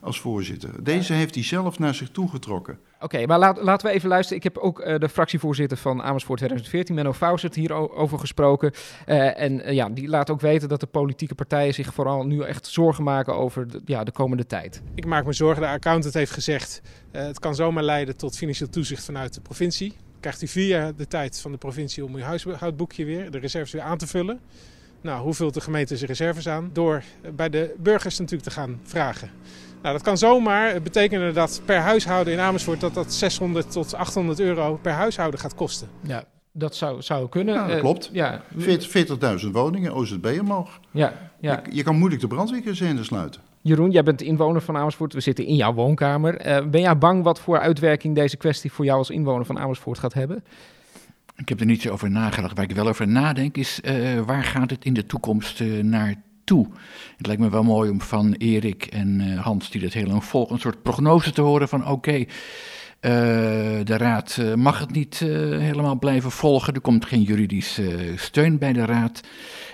als 0.00 0.20
voorzitter. 0.20 0.84
Deze 0.84 1.12
heeft 1.12 1.34
hij 1.34 1.44
zelf 1.44 1.78
naar 1.78 1.94
zich 1.94 2.10
toegetrokken. 2.10 2.78
Oké, 3.04 3.26
maar 3.26 3.38
laten 3.38 3.88
we 3.88 3.94
even 3.94 4.08
luisteren. 4.08 4.36
Ik 4.36 4.44
heb 4.44 4.58
ook 4.58 4.80
uh, 4.80 4.98
de 4.98 5.08
fractievoorzitter 5.08 5.76
van 5.76 6.02
Amersfoort 6.02 6.38
2014, 6.38 6.94
Menno 6.94 7.12
Fausert, 7.12 7.54
hierover 7.54 8.18
gesproken. 8.18 8.72
Uh, 9.06 9.40
en 9.40 9.52
uh, 9.52 9.72
ja, 9.72 9.88
die 9.88 10.08
laat 10.08 10.30
ook 10.30 10.40
weten 10.40 10.68
dat 10.68 10.80
de 10.80 10.86
politieke 10.86 11.34
partijen 11.34 11.74
zich 11.74 11.94
vooral 11.94 12.26
nu 12.26 12.42
echt 12.42 12.66
zorgen 12.66 13.04
maken 13.04 13.34
over 13.34 13.68
de, 13.68 13.80
ja, 13.84 14.04
de 14.04 14.12
komende 14.12 14.46
tijd. 14.46 14.82
Ik 14.94 15.06
maak 15.06 15.24
me 15.24 15.32
zorgen, 15.32 15.62
de 15.62 15.68
accountant 15.68 16.14
heeft 16.14 16.30
gezegd, 16.30 16.82
het 17.10 17.38
kan 17.38 17.54
zomaar 17.54 17.82
leiden 17.82 18.16
tot 18.16 18.36
financieel 18.36 18.70
toezicht 18.70 19.04
vanuit 19.04 19.34
de 19.34 19.40
provincie. 19.40 19.94
Krijgt 20.20 20.56
u 20.56 20.60
jaar 20.60 20.94
de 20.94 21.06
tijd 21.06 21.40
van 21.40 21.52
de 21.52 21.58
provincie 21.58 22.04
om 22.04 22.14
uw 22.14 22.22
huishoudboekje 22.22 23.04
weer, 23.04 23.30
de 23.30 23.38
reserves 23.38 23.72
weer 23.72 23.82
aan 23.82 23.98
te 23.98 24.06
vullen. 24.06 24.40
Nou, 25.00 25.22
hoe 25.22 25.34
vult 25.34 25.54
de 25.54 25.60
gemeente 25.60 25.96
zijn 25.96 26.08
reserves 26.08 26.48
aan? 26.48 26.70
Door 26.72 27.02
bij 27.34 27.48
de 27.48 27.74
burgers 27.78 28.18
natuurlijk 28.18 28.48
te 28.48 28.54
gaan 28.54 28.80
vragen. 28.82 29.30
Nou, 29.84 29.96
dat 29.96 30.04
kan 30.04 30.18
zomaar 30.18 30.82
betekenen 30.82 31.34
dat 31.34 31.62
per 31.64 31.76
huishouden 31.76 32.32
in 32.32 32.40
Amersfoort 32.40 32.80
dat 32.80 32.94
dat 32.94 33.12
600 33.12 33.72
tot 33.72 33.94
800 33.94 34.40
euro 34.40 34.78
per 34.82 34.92
huishouden 34.92 35.40
gaat 35.40 35.54
kosten. 35.54 35.88
Ja, 36.00 36.24
dat 36.52 36.76
zou, 36.76 37.02
zou 37.02 37.28
kunnen. 37.28 37.54
Ja, 37.54 37.66
dat 37.66 37.80
klopt. 37.80 38.08
Uh, 38.08 38.14
ja. 38.14 38.42
40.000 39.44 39.50
woningen, 39.52 39.94
OZB 39.94 40.36
omhoog. 40.40 40.80
Ja, 40.90 41.12
ja. 41.40 41.62
Je, 41.64 41.76
je 41.76 41.82
kan 41.82 41.96
moeilijk 41.96 42.20
de 42.20 42.26
brandweerkazerne 42.26 43.04
sluiten. 43.04 43.40
Jeroen, 43.60 43.90
jij 43.90 44.02
bent 44.02 44.22
inwoner 44.22 44.62
van 44.62 44.76
Amersfoort. 44.76 45.12
We 45.12 45.20
zitten 45.20 45.46
in 45.46 45.56
jouw 45.56 45.72
woonkamer. 45.72 46.46
Uh, 46.46 46.66
ben 46.66 46.80
jij 46.80 46.98
bang 46.98 47.22
wat 47.22 47.40
voor 47.40 47.58
uitwerking 47.58 48.14
deze 48.14 48.36
kwestie 48.36 48.72
voor 48.72 48.84
jou 48.84 48.98
als 48.98 49.10
inwoner 49.10 49.46
van 49.46 49.58
Amersfoort 49.58 49.98
gaat 49.98 50.14
hebben? 50.14 50.44
Ik 51.36 51.48
heb 51.48 51.60
er 51.60 51.66
niet 51.66 51.82
zo 51.82 51.92
over 51.92 52.10
nagedacht. 52.10 52.56
Waar 52.56 52.64
ik 52.64 52.76
wel 52.76 52.88
over 52.88 53.08
nadenk 53.08 53.56
is, 53.56 53.80
uh, 53.84 54.20
waar 54.20 54.44
gaat 54.44 54.70
het 54.70 54.84
in 54.84 54.94
de 54.94 55.06
toekomst 55.06 55.60
uh, 55.60 55.82
naar 55.82 56.14
Het 57.16 57.26
lijkt 57.26 57.42
me 57.42 57.50
wel 57.50 57.62
mooi 57.62 57.90
om 57.90 58.00
van 58.00 58.32
Erik 58.32 58.86
en 58.86 59.20
uh, 59.20 59.40
Hans, 59.40 59.70
die 59.70 59.80
dat 59.80 59.92
heel 59.92 60.06
lang 60.06 60.24
volgen, 60.24 60.54
een 60.54 60.60
soort 60.60 60.82
prognose 60.82 61.32
te 61.32 61.40
horen 61.40 61.68
van 61.68 61.80
oké, 61.80 61.90
okay, 61.90 62.28
de 63.84 63.96
raad 63.96 64.40
mag 64.56 64.78
het 64.78 64.90
niet 64.90 65.18
helemaal 65.18 65.98
blijven 65.98 66.30
volgen. 66.30 66.74
Er 66.74 66.80
komt 66.80 67.04
geen 67.04 67.22
juridische 67.22 68.12
steun 68.16 68.58
bij 68.58 68.72
de 68.72 68.84
raad. 68.84 69.20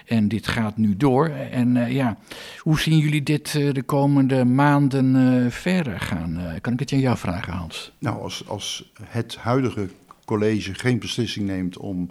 En 0.07 0.29
dit 0.29 0.47
gaat 0.47 0.77
nu 0.77 0.97
door. 0.97 1.29
En 1.29 1.93
ja, 1.93 2.17
hoe 2.59 2.81
zien 2.81 2.99
jullie 2.99 3.23
dit 3.23 3.53
de 3.53 3.83
komende 3.87 4.45
maanden 4.45 5.53
verder 5.53 6.01
gaan? 6.01 6.41
kan 6.61 6.73
ik 6.73 6.81
het 6.81 6.93
aan 6.93 6.99
jou 6.99 7.17
vragen, 7.17 7.53
Hans? 7.53 7.93
Nou, 7.99 8.23
als, 8.23 8.49
als 8.49 8.93
het 9.05 9.37
huidige 9.37 9.89
college 10.25 10.75
geen 10.75 10.99
beslissing 10.99 11.47
neemt 11.47 11.77
om 11.79 12.11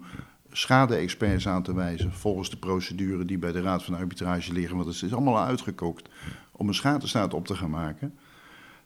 schade-experts 0.59 1.47
aan 1.47 1.63
te 1.63 1.73
wijzen 1.73 2.13
volgens 2.13 2.49
de 2.49 2.57
procedure 2.57 3.25
die 3.25 3.37
bij 3.37 3.51
de 3.51 3.61
Raad 3.61 3.83
van 3.83 3.93
Arbitrage 3.93 4.53
liggen, 4.53 4.75
want 4.75 4.87
het 4.87 5.01
is 5.01 5.13
allemaal 5.13 5.39
uitgekookt, 5.39 6.09
om 6.51 6.67
een 6.67 6.73
schadestaat 6.73 7.33
op 7.33 7.47
te 7.47 7.55
gaan 7.55 7.69
maken, 7.69 8.13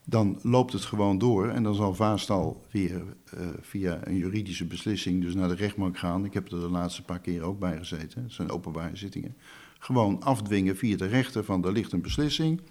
dan 0.05 0.39
loopt 0.41 0.73
het 0.73 0.85
gewoon 0.85 1.17
door 1.17 1.49
en 1.49 1.63
dan 1.63 1.75
zal 1.75 1.95
Vaastal 1.95 2.65
weer 2.71 3.01
uh, 3.33 3.39
via 3.61 3.99
een 4.03 4.17
juridische 4.17 4.65
beslissing 4.65 5.21
dus 5.21 5.33
naar 5.33 5.47
de 5.47 5.55
rechtbank 5.55 5.97
gaan. 5.97 6.25
Ik 6.25 6.33
heb 6.33 6.51
er 6.51 6.59
de 6.59 6.69
laatste 6.69 7.03
paar 7.03 7.19
keer 7.19 7.41
ook 7.41 7.59
bij 7.59 7.77
gezeten, 7.77 8.23
het 8.23 8.31
zijn 8.33 8.49
openbare 8.49 8.95
zittingen. 8.95 9.35
Gewoon 9.79 10.23
afdwingen 10.23 10.77
via 10.77 10.97
de 10.97 11.07
rechter 11.07 11.43
van 11.43 11.65
er 11.65 11.71
ligt 11.71 11.91
een 11.91 12.01
beslissing, 12.01 12.61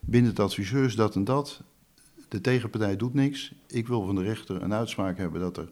binnen 0.00 0.30
het 0.30 0.40
adviseurs 0.40 0.94
dat 0.94 1.14
en 1.14 1.24
dat. 1.24 1.62
De 2.28 2.40
tegenpartij 2.40 2.96
doet 2.96 3.14
niks. 3.14 3.52
Ik 3.66 3.88
wil 3.88 4.06
van 4.06 4.14
de 4.14 4.22
rechter 4.22 4.62
een 4.62 4.74
uitspraak 4.74 5.18
hebben 5.18 5.40
dat 5.40 5.56
er 5.56 5.68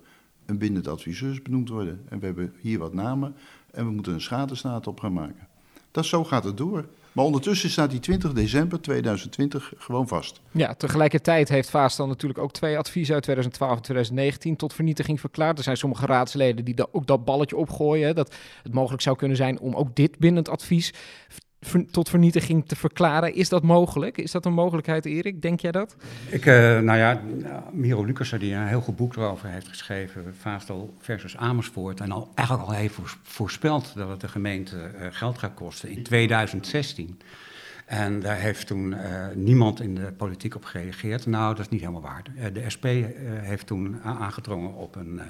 een 0.48 0.58
bindend 0.58 0.88
adviseurs 0.88 1.42
benoemd 1.42 1.68
worden. 1.68 2.00
En 2.08 2.18
we 2.18 2.26
hebben 2.26 2.54
hier 2.60 2.78
wat 2.78 2.94
namen 2.94 3.34
en 3.70 3.84
we 3.84 3.90
moeten 3.90 4.12
een 4.12 4.20
schadestaat 4.20 4.86
op 4.86 5.00
gaan 5.00 5.12
maken. 5.12 5.48
Dat 5.90 6.06
zo 6.06 6.24
gaat 6.24 6.44
het 6.44 6.56
door. 6.56 6.84
Maar 7.12 7.24
ondertussen 7.24 7.70
staat 7.70 7.90
die 7.90 8.00
20 8.00 8.32
december 8.32 8.80
2020 8.80 9.72
gewoon 9.76 10.08
vast. 10.08 10.40
Ja, 10.50 10.74
tegelijkertijd 10.74 11.48
heeft 11.48 11.70
Vaastal 11.70 12.06
natuurlijk 12.06 12.40
ook 12.40 12.52
twee 12.52 12.78
adviezen 12.78 13.14
uit 13.14 13.22
2012 13.22 13.76
en 13.76 13.82
2019 13.82 14.56
tot 14.56 14.72
vernietiging 14.72 15.20
verklaard. 15.20 15.58
Er 15.58 15.64
zijn 15.64 15.76
sommige 15.76 16.06
raadsleden 16.06 16.64
die 16.64 16.92
ook 16.92 17.06
dat 17.06 17.24
balletje 17.24 17.56
opgooien. 17.56 18.14
Dat 18.14 18.34
het 18.62 18.72
mogelijk 18.72 19.02
zou 19.02 19.16
kunnen 19.16 19.36
zijn 19.36 19.60
om 19.60 19.74
ook 19.74 19.96
dit 19.96 20.18
bindend 20.18 20.48
advies 20.48 20.92
tot 21.90 22.08
vernietiging 22.08 22.66
te 22.66 22.76
verklaren. 22.76 23.34
Is 23.34 23.48
dat 23.48 23.62
mogelijk? 23.62 24.18
Is 24.18 24.30
dat 24.30 24.44
een 24.44 24.52
mogelijkheid, 24.52 25.04
Erik? 25.04 25.42
Denk 25.42 25.60
jij 25.60 25.72
dat? 25.72 25.96
Ik, 26.28 26.46
uh, 26.46 26.54
nou 26.78 26.98
ja, 26.98 27.22
Miro 27.72 28.04
Lucassen, 28.04 28.38
die 28.38 28.54
een 28.54 28.66
heel 28.66 28.80
goed 28.80 28.96
boek 28.96 29.16
erover 29.16 29.48
heeft 29.48 29.68
geschreven, 29.68 30.34
Vaastal 30.40 30.94
versus 30.98 31.36
Amersfoort, 31.36 32.00
en 32.00 32.12
al, 32.12 32.28
eigenlijk 32.34 32.68
al 32.68 32.74
heeft 32.74 32.98
voorspeld 33.22 33.92
dat 33.94 34.08
het 34.08 34.20
de 34.20 34.28
gemeente 34.28 34.76
uh, 34.76 35.06
geld 35.10 35.38
gaat 35.38 35.54
kosten 35.54 35.88
in 35.88 36.02
2016. 36.02 37.20
En 37.86 38.20
daar 38.20 38.36
heeft 38.36 38.66
toen 38.66 38.92
uh, 38.92 39.26
niemand 39.34 39.80
in 39.80 39.94
de 39.94 40.12
politiek 40.16 40.54
op 40.54 40.64
gereageerd. 40.64 41.26
Nou, 41.26 41.54
dat 41.54 41.64
is 41.64 41.70
niet 41.70 41.80
helemaal 41.80 42.02
waar. 42.02 42.22
de 42.52 42.70
SP 42.74 42.84
heeft 43.24 43.66
toen 43.66 44.00
aangedrongen 44.02 44.74
op 44.74 44.96
een 44.96 45.20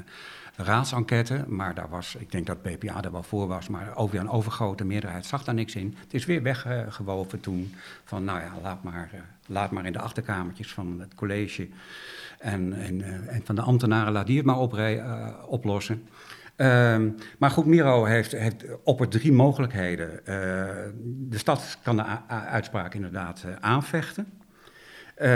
raadsenquête. 0.59 1.45
Maar 1.47 1.75
daar 1.75 1.89
was, 1.89 2.15
ik 2.15 2.33
denk 2.33 2.47
dat 2.47 2.63
PPA 2.63 3.05
er 3.05 3.13
wel 3.13 3.23
voor 3.23 3.47
was, 3.47 3.69
maar 3.69 3.97
over 3.97 4.19
een 4.19 4.29
overgrote 4.29 4.85
meerderheid 4.85 5.27
zag 5.27 5.45
daar 5.45 5.55
niks 5.55 5.75
in. 5.75 5.95
Het 6.01 6.15
is 6.15 6.25
weer 6.25 6.43
weggewoven 6.43 7.41
toen 7.41 7.75
van, 8.05 8.25
nou 8.25 8.41
ja, 8.41 8.53
laat 8.63 8.83
maar, 8.83 9.11
uh, 9.15 9.21
laat 9.47 9.71
maar 9.71 9.87
in 9.87 9.93
de 9.93 9.99
achterkamertjes 9.99 10.73
van 10.73 11.01
het 11.01 11.15
college 11.15 11.69
en, 12.39 12.73
en, 12.73 12.99
uh, 12.99 13.35
en 13.35 13.43
van 13.45 13.55
de 13.55 13.63
ambtenaren, 13.63 14.13
laat 14.13 14.27
die 14.27 14.37
het 14.37 14.47
maar 14.47 14.79
uh, 14.79 15.29
oplossen. 15.47 16.09
Um, 16.57 17.15
maar 17.39 17.51
goed, 17.51 17.67
Miro 17.67 18.05
heeft, 18.05 18.33
heeft 18.33 18.65
op 18.83 19.05
drie 19.11 19.33
mogelijkheden. 19.33 20.21
de 21.31 21.39
stad 21.39 21.79
kan 21.83 21.97
de 21.97 22.05
uitspraak 22.29 22.95
inderdaad 22.95 23.45
aanvechten. 23.61 24.38
Uh, 25.23 25.29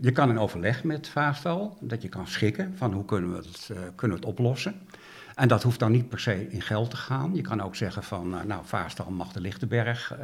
je 0.00 0.10
kan 0.12 0.30
in 0.30 0.38
overleg 0.38 0.84
met 0.84 1.08
Vaastal, 1.08 1.76
dat 1.80 2.02
je 2.02 2.08
kan 2.08 2.26
schikken 2.26 2.72
van 2.76 2.92
hoe 2.92 3.04
kunnen 3.04 3.30
we 3.30 3.36
het, 3.36 3.68
uh, 3.72 3.78
kunnen 3.94 4.16
het 4.16 4.26
oplossen. 4.26 4.74
En 5.34 5.48
dat 5.48 5.62
hoeft 5.62 5.78
dan 5.78 5.92
niet 5.92 6.08
per 6.08 6.20
se 6.20 6.50
in 6.50 6.62
geld 6.62 6.90
te 6.90 6.96
gaan. 6.96 7.34
Je 7.34 7.40
kan 7.40 7.60
ook 7.60 7.76
zeggen 7.76 8.02
van, 8.02 8.34
uh, 8.34 8.42
nou, 8.42 8.62
Vaastal 8.64 9.10
mag 9.10 9.32
de 9.32 9.40
Lichtenberg 9.40 10.16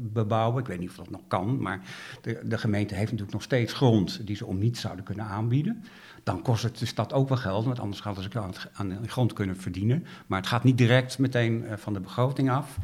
bebouwen. 0.00 0.60
Ik 0.60 0.68
weet 0.68 0.78
niet 0.78 0.88
of 0.88 0.96
dat 0.96 1.10
nog 1.10 1.20
kan, 1.28 1.62
maar 1.62 1.80
de, 2.22 2.40
de, 2.44 2.58
gemeente 2.58 2.94
heeft 2.94 3.06
natuurlijk 3.06 3.32
nog 3.32 3.42
steeds 3.42 3.72
grond 3.72 4.26
die 4.26 4.36
ze 4.36 4.46
om 4.46 4.58
niets 4.58 4.80
zouden 4.80 5.04
kunnen 5.04 5.24
aanbieden. 5.24 5.84
Dan 6.22 6.42
kost 6.42 6.62
het 6.62 6.78
de 6.78 6.86
stad 6.86 7.12
ook 7.12 7.28
wel 7.28 7.38
geld, 7.38 7.64
want 7.64 7.80
anders 7.80 8.02
hadden 8.02 8.24
ze 8.24 8.50
aan 8.72 8.88
de 8.88 9.08
grond 9.08 9.32
kunnen 9.32 9.56
verdienen. 9.56 10.06
Maar 10.26 10.38
het 10.38 10.48
gaat 10.48 10.64
niet 10.64 10.78
direct 10.78 11.18
meteen 11.18 11.64
van 11.76 11.92
de 11.92 12.00
begroting 12.00 12.50
af. 12.50 12.78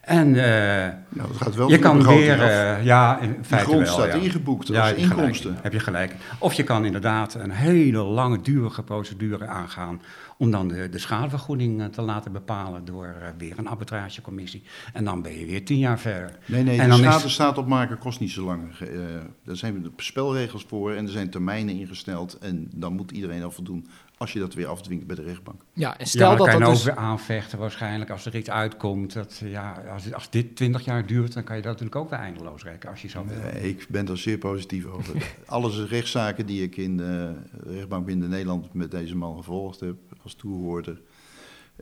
En 0.00 0.28
uh, 0.28 0.42
nou, 1.08 1.34
gaat 1.34 1.54
wel 1.54 1.70
je 1.70 1.78
kan 1.78 2.06
weer, 2.06 2.38
uh, 2.38 2.84
ja, 2.84 3.18
in 3.18 3.36
feite 3.42 3.66
grond 3.66 3.86
wel, 3.86 3.92
staat 3.92 4.12
ja. 4.12 4.14
ingeboekt 4.14 4.68
als 4.68 4.76
ja, 4.76 4.88
inkomsten. 4.88 5.42
Gelijk, 5.46 5.62
heb 5.62 5.72
je 5.72 5.80
gelijk. 5.80 6.16
Of 6.38 6.52
je 6.52 6.62
kan 6.62 6.84
inderdaad 6.84 7.34
een 7.34 7.50
hele 7.50 7.98
lange, 7.98 8.40
durige 8.40 8.82
procedure 8.82 9.46
aangaan 9.46 10.00
om 10.36 10.50
dan 10.50 10.68
de, 10.68 10.88
de 10.88 10.98
schadevergoeding 10.98 11.92
te 11.92 12.02
laten 12.02 12.32
bepalen 12.32 12.84
door 12.84 13.06
uh, 13.06 13.28
weer 13.38 13.58
een 13.58 13.68
arbitragecommissie. 13.68 14.62
En 14.92 15.04
dan 15.04 15.22
ben 15.22 15.38
je 15.38 15.46
weer 15.46 15.64
tien 15.64 15.78
jaar 15.78 15.98
verder. 15.98 16.38
Nee, 16.46 16.62
nee, 16.62 16.80
en 16.80 16.90
de 16.90 16.96
schade 16.96 17.24
is, 17.24 17.32
staat 17.32 17.58
opmaken 17.58 17.98
kost 17.98 18.20
niet 18.20 18.30
zo 18.30 18.44
lang. 18.44 18.72
Daar 19.44 19.56
zijn 19.56 19.92
spelregels 19.96 20.64
voor 20.68 20.92
en 20.92 21.04
er 21.04 21.12
zijn 21.12 21.30
termijnen 21.30 21.74
ingesteld. 21.74 22.38
En 22.38 22.68
dan 22.74 22.92
moet 22.92 23.10
iedereen 23.10 23.42
al 23.42 23.50
voldoen 23.50 23.86
als 24.20 24.32
je 24.32 24.38
dat 24.38 24.54
weer 24.54 24.66
afdwingt 24.66 25.06
bij 25.06 25.16
de 25.16 25.22
rechtbank. 25.22 25.64
Ja, 25.72 25.98
en 25.98 26.06
stel 26.06 26.30
ja, 26.30 26.36
dat 26.36 26.46
kan 26.46 26.54
je 26.54 26.60
dat 26.60 26.68
ook 26.68 26.74
dus... 26.74 26.84
weer 26.84 26.96
aanvechten 26.96 27.58
waarschijnlijk 27.58 28.10
als 28.10 28.26
er 28.26 28.36
iets 28.36 28.50
uitkomt. 28.50 29.12
Dat, 29.12 29.42
ja, 29.44 29.82
als, 29.92 30.12
als 30.12 30.30
dit 30.30 30.56
twintig 30.56 30.84
jaar 30.84 31.06
duurt, 31.06 31.32
dan 31.32 31.44
kan 31.44 31.56
je 31.56 31.62
dat 31.62 31.70
natuurlijk 31.70 31.96
ook 31.96 32.10
weer 32.10 32.18
eindeloos 32.18 32.62
rekken 32.62 32.90
als 32.90 33.02
je 33.02 33.08
zo 33.08 33.24
wil. 33.24 33.36
Nee, 33.52 33.68
ik 33.68 33.86
ben 33.88 34.08
er 34.08 34.18
zeer 34.18 34.38
positief 34.38 34.84
over. 34.84 35.32
Alles 35.46 35.88
rechtszaken 35.88 36.46
die 36.46 36.62
ik 36.62 36.76
in 36.76 36.96
de 36.96 37.34
rechtbank 37.66 38.06
binnen 38.06 38.28
Nederland 38.28 38.74
met 38.74 38.90
deze 38.90 39.16
man 39.16 39.36
gevolgd 39.36 39.80
heb 39.80 39.96
als 40.22 40.34
toehoorder. 40.34 41.00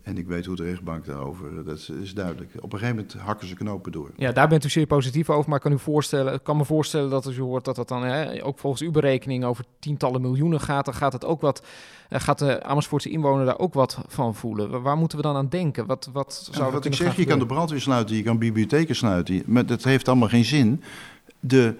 En 0.02 0.18
ik 0.18 0.26
weet 0.26 0.46
hoe 0.46 0.56
de 0.56 0.64
rechtbank 0.64 1.04
daarover, 1.04 1.64
dat 1.64 1.90
is 2.00 2.14
duidelijk. 2.14 2.50
Op 2.56 2.72
een 2.72 2.78
gegeven 2.78 2.96
moment 2.96 3.14
hakken 3.14 3.48
ze 3.48 3.54
knopen 3.54 3.92
door. 3.92 4.10
Ja, 4.16 4.32
daar 4.32 4.48
bent 4.48 4.64
u 4.64 4.68
zeer 4.68 4.86
positief 4.86 5.30
over, 5.30 5.48
maar 5.48 5.56
ik 5.56 5.62
kan, 5.62 5.72
u 5.72 5.78
voorstellen, 5.78 6.42
kan 6.42 6.56
me 6.56 6.64
voorstellen 6.64 7.10
dat 7.10 7.26
als 7.26 7.36
u 7.36 7.40
hoort 7.40 7.64
dat 7.64 7.76
het 7.76 7.88
dan 7.88 8.04
hè, 8.04 8.44
ook 8.44 8.58
volgens 8.58 8.82
uw 8.82 8.90
berekening 8.90 9.44
over 9.44 9.64
tientallen 9.78 10.20
miljoenen 10.20 10.60
gaat, 10.60 10.84
dan 10.84 10.94
gaat 10.94 11.12
het 11.12 11.24
ook 11.24 11.40
wat, 11.40 11.62
gaat 12.10 12.38
de 12.38 12.62
Amersfoortse 12.62 13.10
inwoner 13.10 13.46
daar 13.46 13.58
ook 13.58 13.74
wat 13.74 13.98
van 14.06 14.34
voelen. 14.34 14.82
Waar 14.82 14.96
moeten 14.96 15.18
we 15.18 15.24
dan 15.24 15.36
aan 15.36 15.48
denken? 15.48 15.86
Wat, 15.86 16.10
wat 16.12 16.48
zou 16.52 16.66
ja, 16.66 16.72
wat 16.72 16.84
ik 16.84 16.94
zeg, 16.94 17.16
je 17.16 17.24
kan 17.24 17.38
de 17.38 17.46
brandweer 17.46 17.80
sluiten, 17.80 18.16
je 18.16 18.22
kan 18.22 18.38
bibliotheken 18.38 18.96
sluiten, 18.96 19.42
maar 19.46 19.66
dat 19.66 19.84
heeft 19.84 20.08
allemaal 20.08 20.28
geen 20.28 20.44
zin. 20.44 20.82
De, 21.40 21.74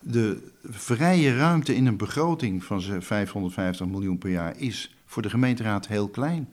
de 0.00 0.50
vrije 0.64 1.36
ruimte 1.36 1.74
in 1.74 1.86
een 1.86 1.96
begroting 1.96 2.64
van 2.64 2.80
550 2.80 3.86
miljoen 3.86 4.18
per 4.18 4.30
jaar 4.30 4.54
is 4.56 4.94
voor 5.06 5.22
de 5.22 5.30
gemeenteraad 5.30 5.86
heel 5.86 6.08
klein. 6.08 6.48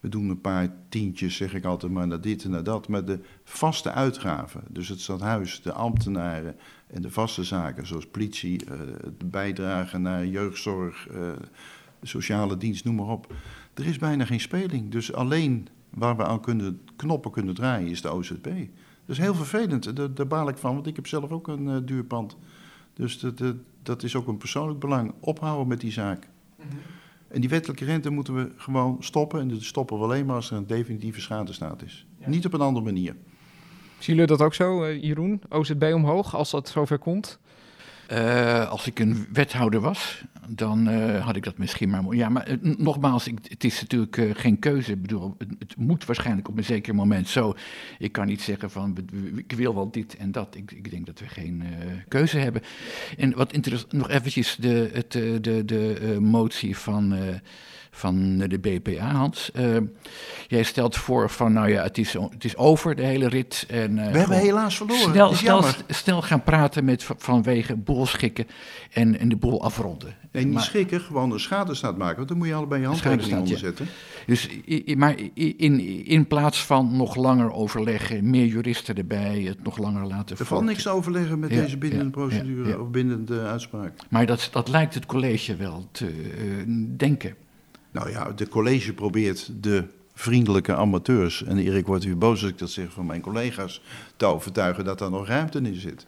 We 0.00 0.08
doen 0.08 0.28
een 0.28 0.40
paar 0.40 0.74
tientjes, 0.88 1.36
zeg 1.36 1.54
ik 1.54 1.64
altijd 1.64 1.92
maar, 1.92 2.06
naar 2.06 2.20
dit 2.20 2.44
en 2.44 2.50
naar 2.50 2.62
dat. 2.62 2.88
Maar 2.88 3.04
de 3.04 3.20
vaste 3.44 3.92
uitgaven, 3.92 4.64
dus 4.68 4.88
het 4.88 5.00
stadhuis, 5.00 5.62
de 5.62 5.72
ambtenaren 5.72 6.56
en 6.86 7.02
de 7.02 7.10
vaste 7.10 7.44
zaken, 7.44 7.86
zoals 7.86 8.06
politie, 8.06 8.64
de 9.18 9.24
bijdrage 9.24 9.98
naar 9.98 10.26
jeugdzorg, 10.26 11.08
uh, 11.10 11.32
sociale 12.02 12.56
dienst, 12.56 12.84
noem 12.84 12.94
maar 12.94 13.06
op. 13.06 13.34
Er 13.74 13.86
is 13.86 13.98
bijna 13.98 14.24
geen 14.24 14.40
speling. 14.40 14.90
Dus 14.90 15.12
alleen 15.12 15.68
waar 15.90 16.16
we 16.16 16.24
aan 16.24 16.40
kunnen, 16.40 16.80
knoppen 16.96 17.30
kunnen 17.30 17.54
draaien 17.54 17.90
is 17.90 18.02
de 18.02 18.10
OZB. 18.10 18.44
Dat 18.44 19.16
is 19.16 19.18
heel 19.18 19.34
vervelend, 19.34 19.96
daar, 19.96 20.14
daar 20.14 20.26
baal 20.26 20.48
ik 20.48 20.56
van, 20.56 20.74
want 20.74 20.86
ik 20.86 20.96
heb 20.96 21.06
zelf 21.06 21.30
ook 21.30 21.48
een 21.48 21.86
duur 21.86 22.04
pand. 22.04 22.36
Dus 22.94 23.18
dat, 23.18 23.42
dat 23.82 24.02
is 24.02 24.16
ook 24.16 24.26
een 24.26 24.36
persoonlijk 24.36 24.80
belang. 24.80 25.14
Ophouden 25.20 25.68
met 25.68 25.80
die 25.80 25.92
zaak. 25.92 26.28
En 27.36 27.42
die 27.42 27.50
wettelijke 27.50 27.84
rente 27.84 28.10
moeten 28.10 28.34
we 28.34 28.50
gewoon 28.56 28.96
stoppen. 29.00 29.40
En 29.40 29.48
dat 29.48 29.62
stoppen 29.62 29.98
we 29.98 30.04
alleen 30.04 30.26
maar 30.26 30.36
als 30.36 30.50
er 30.50 30.56
een 30.56 30.66
definitieve 30.66 31.20
schadestaat 31.20 31.82
is. 31.82 32.06
Ja. 32.18 32.28
Niet 32.28 32.46
op 32.46 32.52
een 32.52 32.60
andere 32.60 32.84
manier. 32.84 33.16
Zien 33.98 34.14
jullie 34.14 34.26
dat 34.26 34.42
ook 34.42 34.54
zo, 34.54 34.84
uh, 34.84 35.02
Jeroen? 35.02 35.40
OZB 35.48 35.90
omhoog, 35.94 36.34
als 36.34 36.50
dat 36.50 36.68
zover 36.68 36.98
komt? 36.98 37.38
Uh, 38.12 38.70
als 38.70 38.86
ik 38.86 38.98
een 38.98 39.26
wethouder 39.32 39.80
was, 39.80 40.24
dan 40.48 40.88
uh, 40.88 41.24
had 41.24 41.36
ik 41.36 41.42
dat 41.42 41.58
misschien 41.58 41.90
maar... 41.90 42.14
Ja, 42.14 42.28
maar 42.28 42.50
uh, 42.50 42.76
nogmaals, 42.76 43.26
ik, 43.26 43.38
het 43.48 43.64
is 43.64 43.80
natuurlijk 43.80 44.38
geen 44.38 44.58
keuze. 44.58 44.92
Ik 44.92 45.02
bedoel, 45.02 45.34
het, 45.38 45.48
het, 45.58 45.76
moet 45.76 46.04
waarschijnlijk 46.04 46.48
op 46.48 46.56
een 46.56 46.64
zeker 46.64 46.94
moment 46.94 47.28
zo. 47.28 47.54
Ik 47.98 48.12
kan 48.12 48.26
niet 48.26 48.42
zeggen 48.42 48.70
van, 48.70 48.96
ik 49.36 49.52
wil 49.52 49.74
wel 49.74 49.90
dit 49.90 50.16
en 50.16 50.32
dat. 50.32 50.54
Ik, 50.54 50.72
ik 50.72 50.90
denk 50.90 51.06
dat 51.06 51.18
we 51.18 51.28
geen 51.28 51.62
keuze 52.08 52.38
hebben. 52.38 52.62
En 53.16 53.36
wat 53.36 53.52
interessant, 53.52 53.92
nog 53.92 54.10
eventjes 54.10 54.56
de, 54.56 54.90
het, 54.92 55.12
de, 55.12 55.62
de 55.64 56.16
motie 56.20 56.76
van 56.76 57.14
van 57.96 58.38
de 58.38 58.58
BPA, 58.58 59.10
Hans. 59.10 59.50
Uh, 59.54 59.76
jij 60.46 60.62
stelt 60.62 60.96
voor 60.96 61.30
van, 61.30 61.52
nou 61.52 61.68
ja, 61.70 61.82
het 61.82 61.98
is, 61.98 62.12
het 62.12 62.44
is 62.44 62.56
over, 62.56 62.94
de 62.94 63.02
hele 63.02 63.28
rit. 63.28 63.66
En, 63.68 63.96
uh, 63.98 64.10
We 64.10 64.18
hebben 64.18 64.38
helaas 64.38 64.76
verloren. 64.76 65.10
Snel, 65.10 65.34
snel, 65.34 65.64
snel 65.88 66.22
gaan 66.22 66.42
praten 66.42 66.84
met 66.84 67.06
vanwege 67.18 67.76
boel 67.76 68.06
schikken 68.06 68.46
en, 68.92 69.18
en 69.18 69.28
de 69.28 69.36
boel 69.36 69.62
afronden. 69.62 70.14
Nee, 70.32 70.44
niet 70.44 70.54
maar, 70.54 70.62
schikken, 70.62 71.00
gewoon 71.00 71.32
een 71.32 71.40
schadestaat 71.40 71.96
maken. 71.96 72.16
Want 72.16 72.28
dan 72.28 72.36
moet 72.38 72.46
je 72.46 72.54
allebei 72.54 72.80
je 72.80 72.86
handtekening 72.86 73.38
onder 73.38 73.58
zetten. 73.58 73.86
Dus, 74.26 74.48
maar 74.96 75.14
in, 75.34 76.06
in 76.06 76.26
plaats 76.26 76.64
van 76.64 76.96
nog 76.96 77.14
langer 77.14 77.52
overleggen, 77.52 78.30
meer 78.30 78.46
juristen 78.46 78.96
erbij, 78.96 79.42
het 79.42 79.62
nog 79.62 79.78
langer 79.78 80.06
laten 80.06 80.38
Er 80.38 80.46
valt 80.46 80.64
niks 80.64 80.82
te 80.82 80.90
overleggen 80.90 81.38
met 81.38 81.50
ja, 81.50 81.60
deze 81.60 81.76
binnen 81.76 82.04
ja, 82.04 82.10
procedure 82.10 82.68
ja, 82.68 82.78
of 82.78 82.88
binnen 82.88 83.24
de 83.24 83.40
uitspraak. 83.40 83.92
Maar 84.08 84.26
dat, 84.26 84.48
dat 84.52 84.68
lijkt 84.68 84.94
het 84.94 85.06
college 85.06 85.56
wel 85.56 85.88
te 85.92 86.06
uh, 86.06 86.62
denken. 86.96 87.34
Nou 87.96 88.10
ja, 88.10 88.32
de 88.32 88.48
college 88.48 88.92
probeert 88.92 89.50
de 89.62 89.84
vriendelijke 90.14 90.74
amateurs, 90.74 91.44
en 91.44 91.58
Erik 91.58 91.86
wordt 91.86 92.04
weer 92.04 92.18
boos 92.18 92.42
als 92.42 92.50
ik 92.50 92.58
dat 92.58 92.70
zeg 92.70 92.92
van 92.92 93.06
mijn 93.06 93.20
collega's, 93.20 93.82
te 94.16 94.24
overtuigen 94.26 94.84
dat 94.84 94.98
daar 94.98 95.10
nog 95.10 95.26
ruimte 95.26 95.60
in 95.60 95.74
zit. 95.74 96.06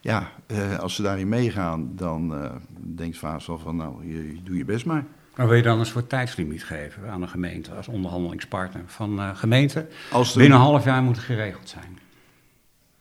Ja, 0.00 0.30
uh, 0.46 0.78
als 0.78 0.94
ze 0.94 1.02
daarin 1.02 1.28
meegaan, 1.28 1.92
dan 1.96 2.42
uh, 2.42 2.50
denkt 2.94 3.18
Vaas 3.18 3.46
wel 3.46 3.58
van, 3.58 3.76
nou, 3.76 4.06
je, 4.08 4.32
je, 4.32 4.42
doe 4.42 4.56
je 4.56 4.64
best 4.64 4.86
maar. 4.86 5.04
Maar 5.36 5.46
wil 5.46 5.56
je 5.56 5.62
dan 5.62 5.78
een 5.78 5.86
soort 5.86 6.08
tijdslimiet 6.08 6.64
geven 6.64 7.10
aan 7.10 7.20
de 7.20 7.26
gemeente 7.26 7.70
als 7.70 7.88
onderhandelingspartner 7.88 8.82
van 8.86 9.18
uh, 9.18 9.36
gemeente? 9.36 9.86
Als 10.10 10.32
de... 10.32 10.38
Binnen 10.38 10.58
een 10.58 10.64
half 10.64 10.84
jaar 10.84 11.02
moet 11.02 11.16
het 11.16 11.24
geregeld 11.24 11.68
zijn. 11.68 11.98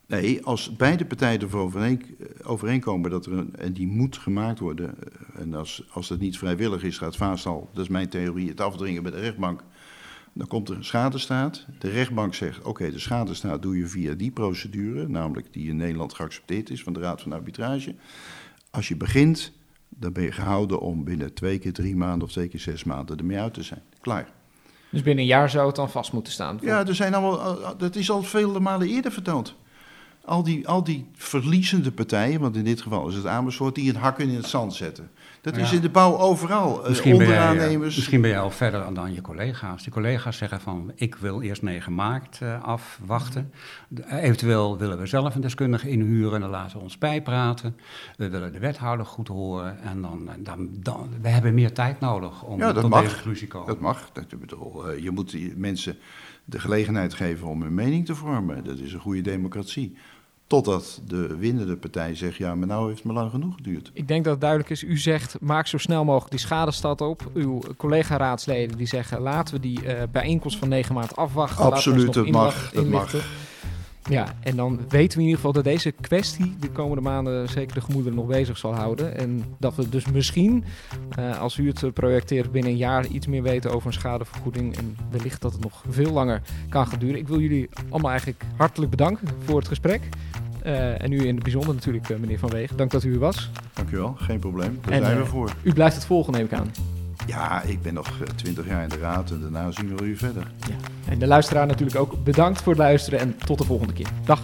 Nee, 0.08 0.44
als 0.46 0.76
beide 0.76 1.06
partijen 1.06 1.42
ervoor 1.42 1.62
overeen, 1.62 2.18
overeenkomen 2.44 3.10
dat 3.10 3.26
er 3.26 3.34
een, 3.34 3.56
en 3.56 3.74
die 3.74 3.88
moet 3.88 4.18
gemaakt 4.18 4.60
worden, 4.60 4.96
en 5.36 5.54
als, 5.54 5.84
als 5.92 6.08
dat 6.08 6.20
niet 6.20 6.38
vrijwillig 6.38 6.84
is, 6.84 6.98
gaat 6.98 7.16
Vaastal, 7.16 7.70
dat 7.74 7.84
is 7.84 7.90
mijn 7.90 8.10
theorie, 8.10 8.50
het 8.50 8.62
afdringen 8.62 9.04
bij 9.04 9.12
de 9.12 9.20
rechtbank, 9.20 9.64
dan 10.34 10.48
komt 10.48 10.70
er 10.70 10.76
een 10.76 10.84
schadestaat. 10.84 11.66
De 11.80 11.90
rechtbank 11.90 12.34
zegt, 12.34 12.60
oké, 12.60 12.70
okay, 12.70 12.92
de 12.92 13.00
schadestaat 13.00 13.62
doe 13.62 13.78
je 13.78 13.88
via 13.88 14.14
die 14.14 14.32
procedure, 14.32 15.08
namelijk 15.08 15.54
die 15.54 15.70
in 15.70 15.76
Nederland 15.76 16.14
geaccepteerd 16.14 16.70
is 16.70 16.84
van 16.84 16.94
de 16.94 17.00
Raad 17.00 17.22
van 17.22 17.34
Arbitrage. 17.34 17.96
Als 18.72 18.88
je 18.88 18.96
begint, 18.96 19.52
dan 19.90 20.14
ben 20.14 20.24
je 20.24 20.32
gehouden 20.32 20.80
om 20.80 21.04
binnen 21.04 21.34
twee 21.34 21.60
keer 21.60 21.74
drie 21.74 21.96
maanden 21.96 22.28
of 22.28 22.32
twee 22.32 22.48
keer 22.48 22.60
zes 22.60 22.84
maanden 22.84 23.18
ermee 23.18 23.40
uit 23.40 23.54
te 23.54 23.64
zijn. 23.64 23.82
Klaar. 24.02 24.32
Dus 24.90 25.02
binnen 25.02 25.24
een 25.24 25.30
jaar 25.30 25.50
zou 25.50 25.68
het 25.68 25.76
dan 25.76 25.90
vast 25.90 26.14
moeten 26.14 26.34
staan? 26.34 26.60
Ja, 26.62 26.88
er 26.88 26.96
zijn 26.96 27.14
allemaal, 27.14 27.78
dat 27.78 27.96
is 27.96 28.10
al 28.10 28.24
vele 28.24 28.60
malen 28.60 28.88
eerder 28.88 29.12
verteld. 29.12 29.56
Al 30.26 30.44
die, 30.44 30.68
al 30.68 30.84
die 30.84 31.06
verliezende 31.16 31.92
partijen, 31.92 32.40
want 32.40 32.56
in 32.56 32.64
dit 32.64 32.82
geval 32.82 33.08
is 33.08 33.16
het 33.16 33.26
Amersfoort, 33.26 33.76
die 33.76 33.90
een 33.90 33.96
hak 34.00 34.20
in 34.20 34.30
het 34.30 34.46
zand 34.46 34.74
zetten. 34.74 35.10
Dat 35.42 35.58
is 35.58 35.74
in 35.74 35.82
de 35.82 35.90
bouw 35.90 36.18
overal. 36.18 36.82
Eh, 36.84 36.90
Misschien 36.90 37.18
ben, 37.18 37.28
jij, 37.28 37.38
eh, 37.38 37.50
onderaannemers. 37.50 37.96
misschien 37.96 38.22
ben 38.22 38.30
jij 38.30 38.40
al 38.40 38.50
verder 38.52 38.94
dan 38.94 39.14
je 39.14 39.22
collega's. 39.22 39.84
Die 39.84 39.94
collega's 39.94 40.38
zeggen 40.38 40.62
van, 40.62 40.92
ik 40.96 41.16
wil 41.16 41.42
eerst 41.42 41.62
9 41.62 41.96
maart 41.96 42.38
eh, 42.42 42.64
afwachten. 42.64 43.52
Eh, 44.08 44.24
eventueel 44.24 44.78
willen 44.78 45.00
we 45.00 45.06
zelf 45.06 45.36
een 45.36 45.42
deskundige 45.42 45.90
inhuren 45.90 46.34
en 46.36 46.42
dan 46.42 46.50
laten 46.50 46.78
we 46.78 46.84
ons 46.84 46.98
bijpraten. 46.98 47.76
We 48.18 48.30
willen 48.30 48.52
de 48.52 48.60
wethouder 48.60 49.06
goed 49.06 49.28
horen 49.28 49.80
en 49.82 50.02
dan, 50.02 50.30
eh, 50.30 50.34
dan, 50.40 50.70
dan 50.74 51.10
we 51.22 51.30
hebben 51.30 51.54
meer 51.54 51.74
tijd 51.74 52.00
nodig 52.00 52.44
om 52.44 52.60
Ja, 52.60 52.72
dat 52.74 52.82
tot 52.82 52.92
mag. 52.92 53.02
deze 53.02 53.14
conclusie 53.16 53.48
te 53.48 53.54
komen. 53.54 53.68
Dat 53.68 53.80
mag. 53.80 54.10
Dat, 54.14 54.40
bedoel, 54.40 54.90
eh, 54.90 55.04
je 55.04 55.12
moet 55.12 55.58
mensen 55.58 55.98
de 56.46 56.60
gelegenheid 56.60 57.14
geven 57.14 57.48
om 57.48 57.62
hun 57.62 57.74
mening 57.74 58.06
te 58.06 58.16
vormen. 58.16 58.64
Dat 58.64 58.78
is 58.78 58.94
een 58.94 59.00
goede 59.00 59.22
democratie. 59.22 59.98
Totdat 60.48 61.02
de 61.08 61.38
winnende 61.38 61.78
partij 61.78 62.16
zegt, 62.16 62.38
ja, 62.38 62.56
maar 62.56 62.68
nou 62.68 62.86
heeft 62.86 62.98
het 62.98 63.08
me 63.08 63.14
lang 63.14 63.32
genoeg 63.32 63.56
geduurd. 63.56 63.92
Ik 63.94 64.08
denk 64.08 64.24
dat 64.24 64.32
het 64.32 64.42
duidelijk 64.42 64.70
is. 64.70 64.84
U 64.84 64.98
zegt, 64.98 65.38
maak 65.42 65.68
zo 65.68 65.78
snel 65.78 66.04
mogelijk 66.04 66.32
die 66.32 66.40
schadestad 66.40 67.02
op. 67.02 67.32
Uw 67.34 67.62
collega-raadsleden 67.78 68.78
die 68.78 68.88
zeggen, 68.88 69.22
laten 69.22 69.54
we 69.54 69.60
die 69.60 69.86
eh, 69.86 70.04
bijeenkomst 70.12 70.58
van 70.58 70.70
9 70.70 70.96
maart 70.96 71.16
afwachten. 71.16 71.66
Absoluut, 71.66 72.14
dat 72.14 72.30
mag. 72.30 72.72
Dat 72.72 72.88
mag. 72.88 73.14
Ja, 74.10 74.36
en 74.40 74.56
dan 74.56 74.80
weten 74.90 75.18
we 75.18 75.24
in 75.24 75.30
ieder 75.30 75.36
geval 75.36 75.52
dat 75.52 75.64
deze 75.64 75.92
kwestie 75.92 76.56
de 76.60 76.70
komende 76.70 77.02
maanden 77.02 77.50
zeker 77.50 77.74
de 77.74 77.82
gemoederen 77.82 78.18
nog 78.18 78.28
bezig 78.28 78.58
zal 78.58 78.76
houden. 78.76 79.18
En 79.18 79.44
dat 79.60 79.76
we 79.76 79.90
dus 79.90 80.06
misschien, 80.12 80.64
eh, 81.10 81.40
als 81.40 81.58
u 81.58 81.68
het 81.68 81.84
eh, 81.84 81.92
projecteert, 81.92 82.52
binnen 82.52 82.72
een 82.72 82.78
jaar 82.78 83.06
iets 83.06 83.28
meer 83.28 83.44
weten 83.44 83.72
over 83.72 83.88
een 83.88 83.94
schadevergoeding. 83.94 84.78
En 84.78 84.98
wellicht 85.12 85.42
dat 85.42 85.52
het 85.52 85.62
nog 85.62 85.84
veel 85.90 86.12
langer 86.12 86.42
kan 86.70 86.88
gaan 86.88 87.00
duren. 87.00 87.18
Ik 87.18 87.28
wil 87.28 87.40
jullie 87.40 87.70
allemaal 87.90 88.12
eigenlijk 88.12 88.44
hartelijk 88.58 88.92
bedanken 88.92 89.28
voor 89.46 89.60
het 89.60 89.68
gesprek. 89.68 90.02
Eh, 90.64 91.02
en 91.02 91.12
u 91.12 91.26
in 91.28 91.34
het 91.36 91.44
bijzonder 91.44 91.74
natuurlijk, 91.74 92.10
eh, 92.10 92.18
meneer 92.18 92.40
Van 92.40 92.50
Wegen. 92.50 92.78
Dank 92.78 92.92
dat 92.92 93.04
u 93.04 93.14
er 93.14 93.20
was. 93.20 93.50
Dank 93.74 93.90
u 93.90 93.98
wel, 93.98 94.16
geen 94.18 94.40
probleem. 94.40 94.80
Daar 94.82 94.94
En, 94.94 95.06
zijn 95.06 95.18
eh, 95.18 95.24
we 95.24 95.30
voor. 95.30 95.54
U 95.62 95.74
blijft 95.74 95.96
het 95.96 96.06
volgen, 96.06 96.34
neem 96.34 96.46
ik 96.46 96.54
aan. 96.54 96.72
Ja, 97.28 97.62
ik 97.62 97.82
ben 97.82 97.94
nog 97.94 98.08
twintig 98.36 98.68
jaar 98.68 98.84
in 98.84 98.90
de 98.90 98.98
raad 98.98 99.32
en 99.32 99.42
daarna 99.42 99.72
zien 99.72 99.96
we 99.96 100.04
u 100.04 100.18
verder. 100.18 100.52
En 101.10 101.20
de 101.20 101.28
luisteraar 101.28 101.68
natuurlijk 101.68 101.98
ook 101.98 102.24
bedankt 102.24 102.62
voor 102.62 102.74
het 102.74 102.82
luisteren 102.82 103.20
en 103.20 103.36
tot 103.46 103.58
de 103.58 103.64
volgende 103.64 103.94
keer. 103.94 104.08
Dag. 104.26 104.42